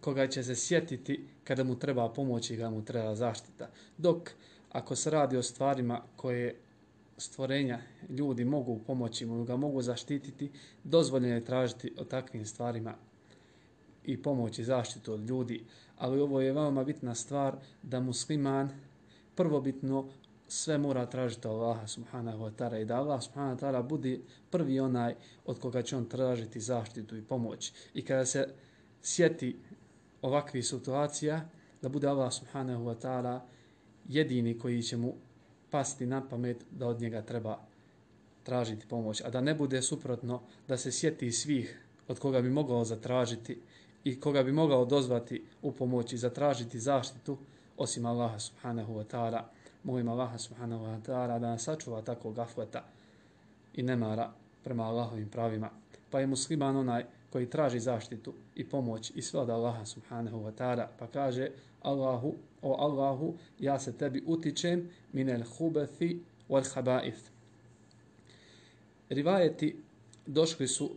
[0.00, 3.70] koga će se sjetiti kada mu treba pomoć i kada mu treba zaštita.
[3.98, 4.30] Dok
[4.72, 6.56] ako se radi o stvarima koje
[7.16, 10.50] stvorenja ljudi mogu pomoći mu, ga mogu zaštititi,
[10.84, 12.94] dozvoljeno je tražiti o takvim stvarima
[14.04, 15.64] i pomoć i zaštitu od ljudi.
[15.98, 18.70] Ali ovo je veoma bitna stvar da musliman
[19.34, 20.08] prvobitno
[20.50, 24.18] sve mora tražiti Allaha subhanahu wa ta'ala i da Allah subhanahu wa ta'ala bude
[24.50, 25.14] prvi onaj
[25.46, 27.72] od koga će on tražiti zaštitu i pomoć.
[27.94, 28.48] I kada se
[29.02, 29.56] sjeti
[30.22, 31.48] ovakvih situacija,
[31.82, 33.40] da bude Allah subhanahu wa ta'ala
[34.08, 35.14] jedini koji će mu
[35.70, 37.58] pasti na pamet da od njega treba
[38.42, 39.22] tražiti pomoć.
[39.24, 43.60] A da ne bude suprotno da se sjeti svih od koga bi mogao zatražiti
[44.04, 47.38] i koga bi mogao dozvati u pomoći zatražiti zaštitu
[47.76, 49.59] osim Allaha subhanahu wa ta'ala.
[49.84, 52.84] Molim Allaha subhanahu wa ta'ala da nas sačuva tako afleta
[53.74, 54.32] i nemara
[54.64, 55.70] prema Allahovim pravima.
[56.10, 60.52] Pa je musliman onaj koji traži zaštitu i pomoć i sve od Allaha subhanahu wa
[60.52, 60.86] ta'ala.
[60.98, 61.50] Pa kaže
[61.82, 67.30] Allahu, o Allahu, ja se tebi utičem minel hubethi wal habaith.
[69.08, 69.76] Rivajeti
[70.26, 70.90] došli su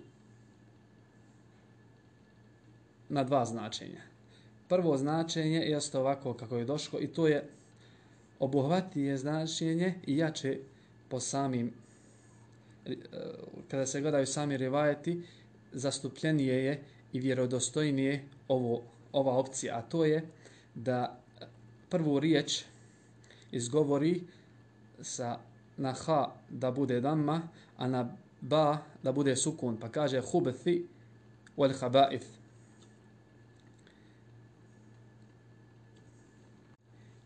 [3.09, 4.01] na dva značenja.
[4.67, 7.49] Prvo značenje jeste ovako kako je došlo i to je
[8.43, 10.59] obuhvatnije značenje i jače
[11.09, 11.73] po samim
[12.85, 12.95] e,
[13.67, 15.23] kada se gledaju sami rivajeti
[15.71, 16.83] zastupljenije je
[17.13, 18.81] i vjerodostojnije ovo,
[19.11, 20.27] ova opcija, a to je
[20.75, 21.19] da
[21.89, 22.63] prvu riječ
[23.51, 24.21] izgovori
[25.01, 25.39] sa
[25.77, 27.41] na ha da bude damma,
[27.77, 30.85] a na ba da bude sukun, pa kaže hubethi
[31.57, 32.27] wal habaith.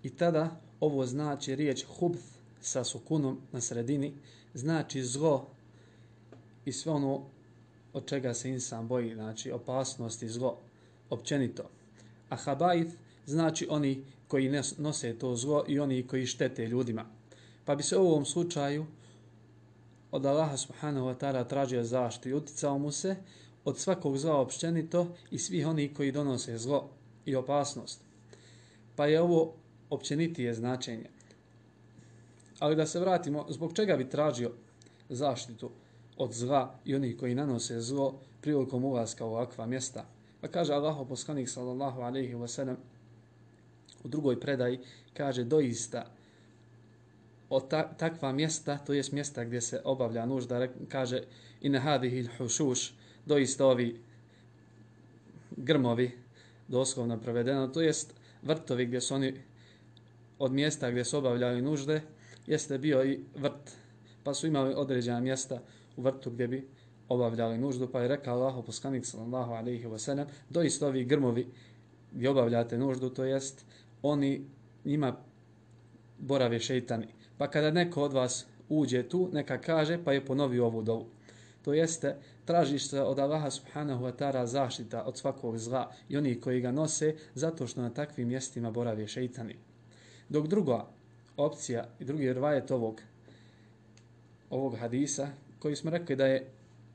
[0.03, 2.23] I tada ovo znači riječ hubth
[2.61, 4.13] sa sukunom na sredini,
[4.53, 5.47] znači zlo
[6.65, 7.25] i sve ono
[7.93, 10.57] od čega se insan boji, znači opasnost i zlo,
[11.09, 11.63] općenito.
[12.29, 17.05] A habajth znači oni koji nose to zlo i oni koji štete ljudima.
[17.65, 18.85] Pa bi se u ovom slučaju
[20.11, 23.15] od Allaha subhanahu wa ta'ala tražio zaštitu i uticao mu se
[23.65, 26.89] od svakog zla općenito i svih onih koji donose zlo
[27.25, 28.01] i opasnost.
[28.95, 29.53] Pa je ovo
[29.89, 31.09] općenitije značenje.
[32.59, 34.51] Ali da se vratimo, zbog čega bi tražio
[35.09, 35.71] zaštitu
[36.17, 40.05] od zla i onih koji nanose zlo prilikom ulaska u ovakva mjesta?
[40.41, 42.77] Pa kaže Allah, poslanik sallallahu alaihi wa sallam,
[44.03, 44.79] u drugoj predaji,
[45.13, 46.05] kaže doista
[47.49, 51.21] od ta, takva mjesta, to jest mjesta gdje se obavlja nužda, kaže
[51.61, 52.93] in hadihi hušuš,
[53.25, 54.01] doista ovi
[55.51, 56.11] grmovi,
[56.67, 59.41] doslovno prevedeno, to jest vrtovi gdje su oni
[60.39, 62.01] od mjesta gdje su obavljali nužde,
[62.47, 63.71] jeste bio i vrt,
[64.23, 65.59] pa su imali određena mjesta
[65.97, 66.67] u vrtu gdje bi
[67.09, 71.47] obavljali nuždu, pa je rekao Allah, poslanik sallallahu alaihi wa sallam, doista ovi grmovi
[72.11, 73.65] gdje obavljate nuždu, to jest
[74.01, 74.45] oni
[74.85, 75.15] njima
[76.19, 77.07] borave šeitani.
[77.37, 81.05] Pa kada neko od vas uđe tu, neka kaže, pa je ponovio ovu dovu.
[81.61, 82.15] To jeste,
[82.45, 86.71] tražiš se od Allaha subhanahu wa ta'ala zaštita od svakog zla i oni koji ga
[86.71, 89.55] nose, zato što na takvim mjestima borave šeitani.
[90.29, 90.87] Dok druga
[91.37, 93.01] opcija i drugi rvajet ovog,
[94.49, 95.27] ovog hadisa,
[95.59, 96.47] koji smo rekli da je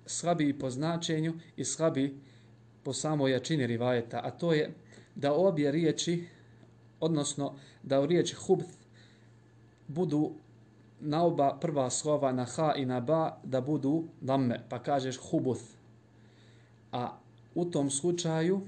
[0.07, 2.14] slabiji po značenju i slabiji
[2.83, 4.74] po samoj jačini rivajeta, a to je
[5.14, 6.24] da obje riječi,
[7.01, 8.70] odnosno da u riječi hubth
[9.89, 10.33] budu
[11.01, 15.64] na oba prva slova na ha i na ba da budu damme, pa kažeš hubuth.
[16.93, 17.18] A
[17.55, 18.61] u tom slučaju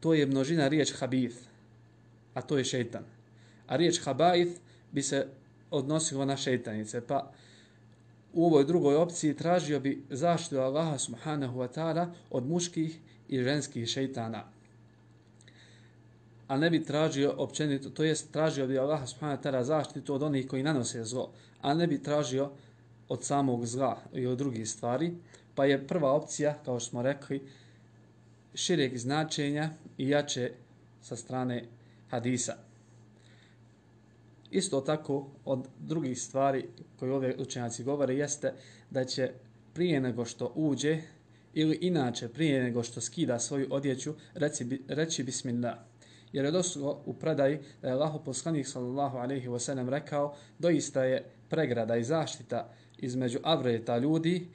[0.00, 1.36] to je množina riječ habith,
[2.36, 3.04] a to je šeitan.
[3.66, 4.60] A riječ habaith
[4.92, 5.26] bi se
[5.70, 7.32] odnosilo na šeitanice, pa
[8.32, 13.88] u ovoj drugoj opciji tražio bi zaštitu Allaha subhanahu wa ta'ala od muških i ženskih
[13.88, 14.44] šeitana
[16.48, 20.22] a ne bi tražio općenito, to jest tražio bi Allaha subhanahu wa ta'ala zaštitu od
[20.22, 22.50] onih koji nanose zlo, a ne bi tražio
[23.08, 25.12] od samog zla i od drugih stvari,
[25.54, 27.42] pa je prva opcija, kao što smo rekli,
[28.54, 30.52] šireg značenja i jače
[31.02, 31.64] sa strane
[32.10, 32.56] hadisa.
[34.50, 38.52] Isto tako od drugih stvari koje ove učenjaci govore jeste
[38.90, 39.32] da će
[39.74, 40.98] prije nego što uđe
[41.54, 45.78] ili inače prije nego što skida svoju odjeću reći, reći bismillah
[46.32, 51.04] jer je došlo u predaji da je Allaho poslanik sallallahu alaihi wa sallam rekao doista
[51.04, 54.48] je pregrada i zaštita između avreta ljudi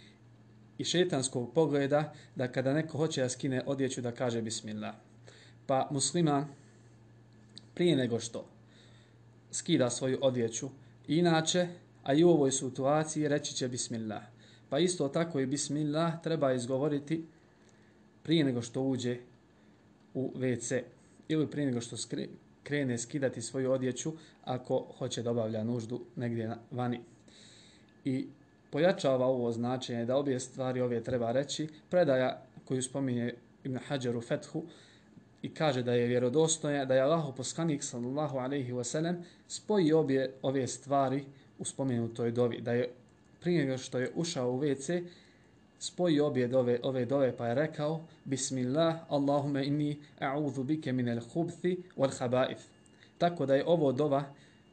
[0.78, 4.96] i šetanskog pogleda da kada neko hoće da skine odjeću da kaže bismillah.
[5.66, 6.46] Pa musliman
[7.82, 8.46] prije nego što
[9.52, 10.70] skida svoju odjeću
[11.08, 11.68] inače,
[12.04, 14.24] a i u ovoj situaciji reći će bismillah.
[14.70, 17.26] Pa isto tako i bismillah treba izgovoriti
[18.24, 19.18] prije nego što uđe
[20.14, 20.82] u WC
[21.28, 21.96] ili prije nego što
[22.64, 24.14] krene skidati svoju odjeću
[24.44, 27.00] ako hoće da obavlja nuždu negdje vani.
[28.06, 28.28] I
[28.70, 34.22] pojačava ovo značenje da obje stvari ove treba reći, predaja koju spominje Ibn Hajar u
[34.22, 34.64] Fethu
[35.42, 40.34] i kaže da je vjerodostoja, da je Allahu poslanik sallallahu alaihi wa sallam spoji obje
[40.42, 41.24] ove stvari
[41.60, 42.90] u spomenutoj dovi, da je
[43.40, 45.04] prije nego što je ušao u WC,
[45.80, 51.78] spoji obje dove, ove dove pa je rekao Bismillah, Allahume inni a'udhu bike minel hubthi
[51.98, 52.60] wal habaif.
[53.18, 54.24] Tako da je ovo dova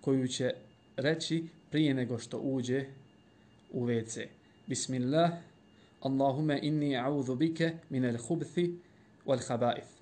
[0.00, 0.54] koju će
[0.96, 2.84] reći prije nego što uđe
[3.72, 4.26] u WC.
[4.66, 5.30] Bismillah,
[6.00, 8.74] Allahume inni a'udhu bike minel hubthi
[9.26, 9.97] wal habaif.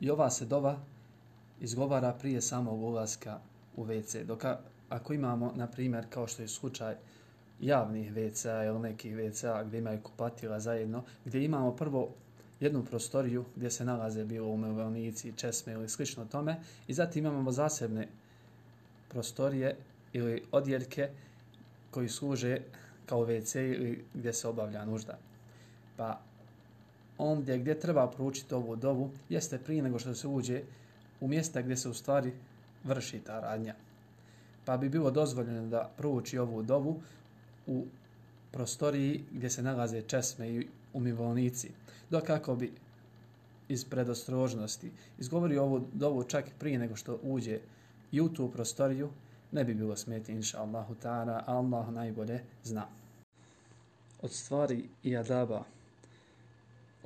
[0.00, 0.78] I ova se dova
[1.60, 3.38] izgovara prije samog ulaska
[3.76, 4.24] u WC.
[4.24, 4.44] Dok
[4.88, 6.96] ako imamo, na primjer, kao što je slučaj,
[7.60, 12.08] javnih WC-a ili nekih WC-a gdje imaju kupatila zajedno, gdje imamo prvo
[12.60, 18.08] jednu prostoriju gdje se nalaze bilo umirovljenici, česme ili slično tome i zatim imamo zasebne
[19.08, 19.76] prostorije
[20.12, 21.10] ili odjeljke
[21.90, 22.58] koji služe
[23.06, 25.18] kao WC ili gdje se obavlja nužda.
[25.96, 26.20] Pa
[27.18, 30.62] ondje gdje treba proučiti ovu dovu jeste prije nego što se uđe
[31.20, 32.32] u mjesta gdje se u stvari
[32.84, 33.74] vrši ta radnja.
[34.64, 37.00] Pa bi bilo dozvoljeno da prouči ovu dovu
[37.66, 37.84] u
[38.52, 41.70] prostoriji gdje se nalaze česme i umivolnici.
[42.10, 42.72] Dok ako bi
[43.68, 47.60] iz predostrožnosti izgovori ovu dovu čak prije nego što uđe
[48.12, 49.10] i u tu prostoriju,
[49.52, 52.86] ne bi bilo smeti, inša Allahu ta'ala, Allah najbolje zna.
[54.22, 55.64] Od stvari i adaba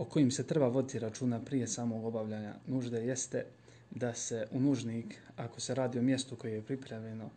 [0.00, 3.44] o kojim se treba voditi računa prije samog obavljanja nužde jeste
[3.90, 7.30] da se u nužnik, ako se radi o mjestu koje je pripremljeno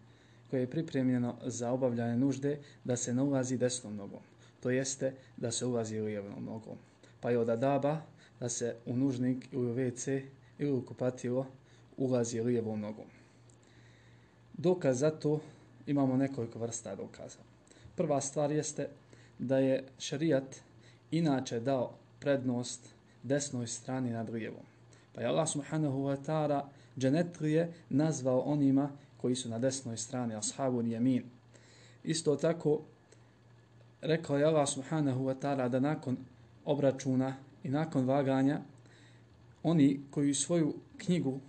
[0.50, 4.20] koje je pripremljeno za obavljanje nužde da se ne ulazi desnom nogom.
[4.60, 6.78] To jeste da se ulazi lijevom nogom.
[7.22, 8.02] Pa je od adaba
[8.40, 10.22] da se u nužnik ili u WC
[10.60, 11.48] ili u kupatilo
[11.98, 13.06] ulazi lijevom nogom.
[14.54, 15.40] Dokaz za to
[15.88, 17.40] imamo nekoliko vrsta dokaza.
[17.96, 18.88] Prva stvar jeste
[19.40, 20.56] da je šarijat
[21.12, 22.94] inače dao prednost
[23.24, 24.64] desnoj strani nad lijevom.
[25.14, 30.82] Pa je Allah subhanahu wa ta'ala dženetlije nazvao onima koji su na desnoj strani, ashabu
[30.82, 31.24] jemin.
[32.04, 32.82] Isto tako,
[34.02, 36.18] rekao je Allah subhanahu wa ta'ala da nakon
[36.66, 38.62] obračuna i nakon vaganja,
[39.64, 41.40] oni koji svoju knjigu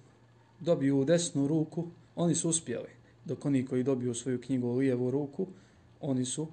[0.61, 2.89] dobiju u desnu ruku, oni su uspjeli.
[3.25, 5.47] Dok oni koji dobiju svoju knjigu u lijevu ruku,
[6.01, 6.49] oni su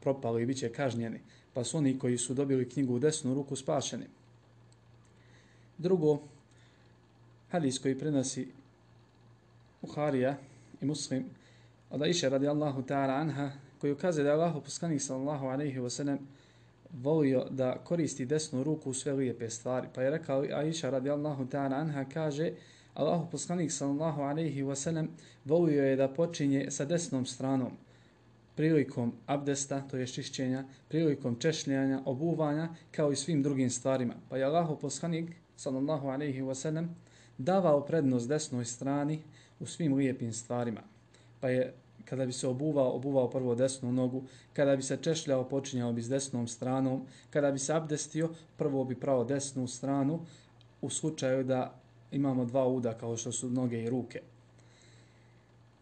[0.00, 1.20] propali i bit će kažnjeni.
[1.58, 4.04] Pa su oni koji su dobili knjigu u desnu ruku spašeni.
[5.78, 6.20] Drugo,
[7.50, 8.48] hadis koji prenosi
[9.82, 10.36] Buharija
[10.80, 11.24] i Muslim,
[11.90, 13.50] od Aisha radijallahu ta'ala anha,
[13.80, 16.18] koji ukazuje da je Allah poslanik sallallahu alaihi wa sallam
[17.02, 19.88] volio da koristi desnu ruku u sve lijepe stvari.
[19.94, 22.52] Pa je rekao Aisha radijallahu ta'ala anha kaže
[22.94, 25.08] Allahu poslanik sallallahu alaihi wa sallam
[25.44, 27.72] volio je da počinje sa desnom stranom
[28.58, 34.14] prilikom abdesta, to je čišćenja, prilikom češljanja, obuvanja, kao i svim drugim stvarima.
[34.28, 36.96] Pa je Allaho poslanik sallallahu alaihi wa sallam
[37.38, 39.22] davao prednost desnoj strani
[39.60, 40.80] u svim lijepim stvarima.
[41.40, 45.92] Pa je kada bi se obuvao, obuvao prvo desnu nogu, kada bi se češljao, počinjao
[45.92, 50.20] bi s desnom stranom, kada bi se abdestio, prvo bi pravo desnu stranu,
[50.80, 51.80] u slučaju da
[52.12, 54.22] imamo dva uda kao što su noge i ruke.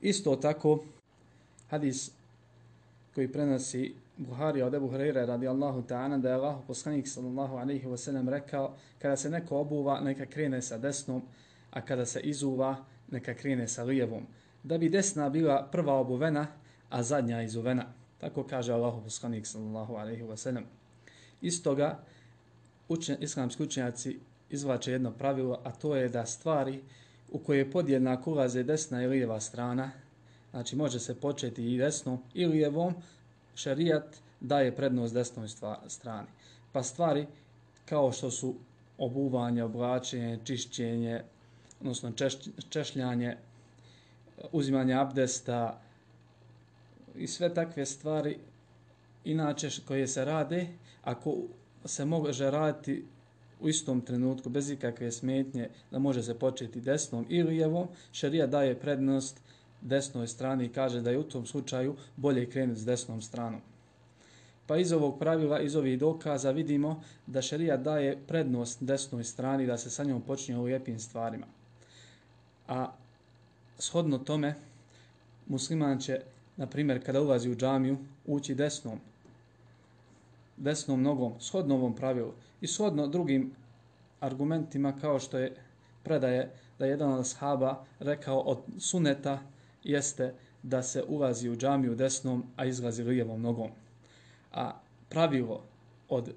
[0.00, 0.84] Isto tako,
[1.68, 2.15] hadis
[3.16, 7.96] koji prenosi Buhari od Ebu Hreire radijallahu ta'ana da je Allah poslanik sallallahu alaihi wa
[7.96, 11.22] sallam rekao kada se neko obuva neka krene sa desnom,
[11.70, 12.76] a kada se izuva
[13.10, 14.26] neka krene sa lijevom
[14.62, 16.46] da bi desna bila prva obuvena,
[16.90, 17.86] a zadnja izuvena.
[18.18, 20.34] Tako kaže Allahu poslanik sallallahu alaihi ve
[21.40, 21.98] Iz Istoga
[22.88, 24.18] učen, islamski učenjaci
[24.50, 26.82] izvlače jedno pravilo, a to je da stvari
[27.30, 29.90] u koje podjednako ulaze desna i lijeva strana,
[30.56, 32.94] znači može se početi i desnom i lijevom,
[33.54, 35.48] šerijat daje prednost desnoj
[35.86, 36.28] strani.
[36.72, 37.26] Pa stvari
[37.84, 38.54] kao što su
[38.98, 41.22] obuvanje, oblačenje, čišćenje,
[41.80, 42.34] odnosno češ,
[42.68, 43.36] češljanje,
[44.52, 45.80] uzimanje abdesta
[47.16, 48.38] i sve takve stvari
[49.24, 50.66] inače koje se rade,
[51.02, 51.36] ako
[51.84, 53.04] se može raditi
[53.60, 58.80] u istom trenutku bez ikakve smetnje da može se početi desnom ili lijevom, šarija daje
[58.80, 59.45] prednost
[59.80, 63.60] desnoj strani i kaže da je u tom slučaju bolje krenuti s desnom stranom.
[64.66, 69.78] Pa iz ovog pravila, iz ovih dokaza vidimo da šerija daje prednost desnoj strani da
[69.78, 71.46] se sa njom počinje u lijepim stvarima.
[72.68, 72.92] A
[73.78, 74.54] shodno tome,
[75.46, 76.20] musliman će,
[76.56, 78.98] na primjer, kada ulazi u džamiju, ući desnom,
[80.56, 83.52] desnom nogom, shodno ovom pravilu i shodno drugim
[84.20, 85.56] argumentima kao što je
[86.02, 89.38] predaje da je jedan od sahaba rekao od suneta
[89.86, 93.70] jeste da se ulazi u džamiju desnom, a izlazi lijevom nogom.
[94.52, 94.72] A
[95.08, 95.62] pravilo
[96.08, 96.32] od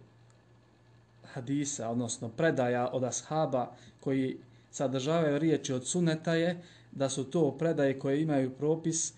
[1.34, 4.38] hadisa, odnosno predaja od ashaba koji
[4.72, 9.14] sadržavaju riječi od suneta je da su to predaje koje imaju propis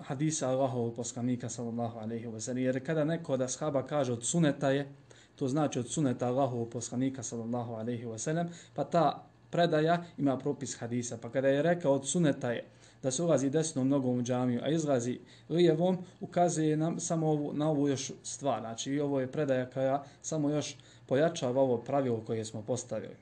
[0.00, 4.70] hadisa Allahovog poslanika sallallahu alejhi ve sellem jer kada neko od ashaba kaže od suneta
[4.70, 4.88] je
[5.36, 10.78] to znači od suneta Allahovog poslanika sallallahu alejhi ve sellem pa ta predaja ima propis
[10.78, 12.64] hadisa pa kada je rekao od suneta je
[13.02, 15.18] da se ulazi desnom nogom u džamiju, a izlazi
[15.48, 18.60] lijevom, ukazuje nam samo ovu, na ovu još stvar.
[18.60, 20.76] Znači, ovo je predaja koja samo još
[21.06, 23.14] pojačava ovo pravilo koje smo postavili.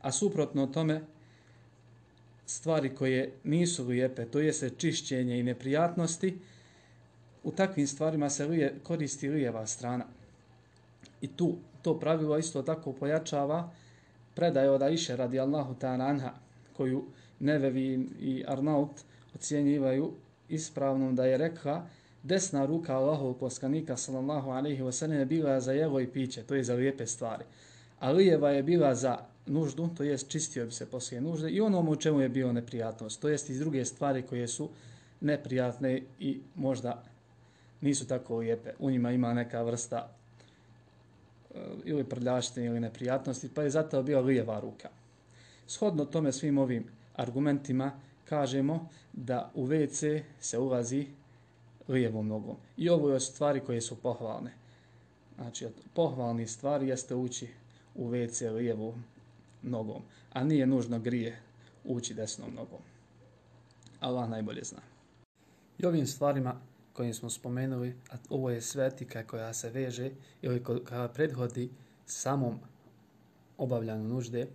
[0.00, 1.00] A suprotno tome,
[2.46, 6.38] stvari koje nisu lijepe, to je se čišćenje i neprijatnosti,
[7.44, 10.04] u takvim stvarima se lije, koristi lijeva strana.
[11.20, 13.70] I tu to pravilo isto tako pojačava
[14.34, 16.32] predaje od Aisha radijallahu ta'ala anha,
[16.76, 17.04] koju
[17.40, 18.90] Nevevi i Arnaut
[19.34, 20.12] ocjenjivaju
[20.48, 21.86] ispravnom da je rekla
[22.22, 26.54] desna ruka Allahov poslanika sallallahu alaihi wa sallam je bila za jelo i piće, to
[26.54, 27.44] je za lijepe stvari.
[27.98, 31.88] A lijeva je bila za nuždu, to jest čistio bi se poslije nužde i onom
[31.88, 34.68] u čemu je bio neprijatnost, to jest iz druge stvari koje su
[35.20, 37.02] neprijatne i možda
[37.80, 38.70] nisu tako lijepe.
[38.78, 40.08] U njima ima neka vrsta
[41.54, 44.88] eh, ili prljaštine ili neprijatnosti, pa je zato bila lijeva ruka.
[45.66, 46.84] Shodno tome svim ovim
[47.16, 47.92] argumentima
[48.24, 51.06] kažemo da u WC se ulazi
[51.88, 52.56] lijevom nogom.
[52.76, 54.52] I ovo je stvari koje su pohvalne.
[55.36, 57.48] Znači, pohvalni stvari jeste ući
[57.94, 59.04] u WC lijevom
[59.62, 60.02] nogom,
[60.32, 61.40] a nije nužno grije
[61.84, 62.80] ući desnom nogom.
[64.00, 64.80] Allah najbolje zna.
[65.78, 66.60] I ovim stvarima
[66.92, 70.10] kojim smo spomenuli, a ovo je svetika koja se veže
[70.42, 71.70] ili koja prethodi
[72.06, 72.58] samom
[73.58, 74.48] obavljanju nužde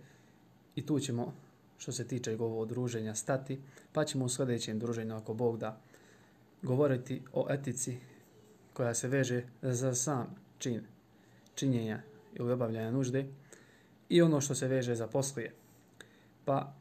[0.74, 1.34] i tu ćemo
[1.80, 3.60] što se tiče govog druženja stati,
[3.92, 5.80] pa ćemo u sljedećem druženju, ako Bog da,
[6.62, 7.98] govoriti o etici
[8.72, 10.82] koja se veže za sam čin
[11.54, 12.02] činjenja
[12.34, 13.26] ili obavljanja nužde
[14.08, 15.54] i ono što se veže za poslije.
[16.44, 16.72] Pa,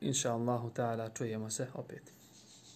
[0.00, 2.17] inša Allahu ta'ala, čujemo se opet.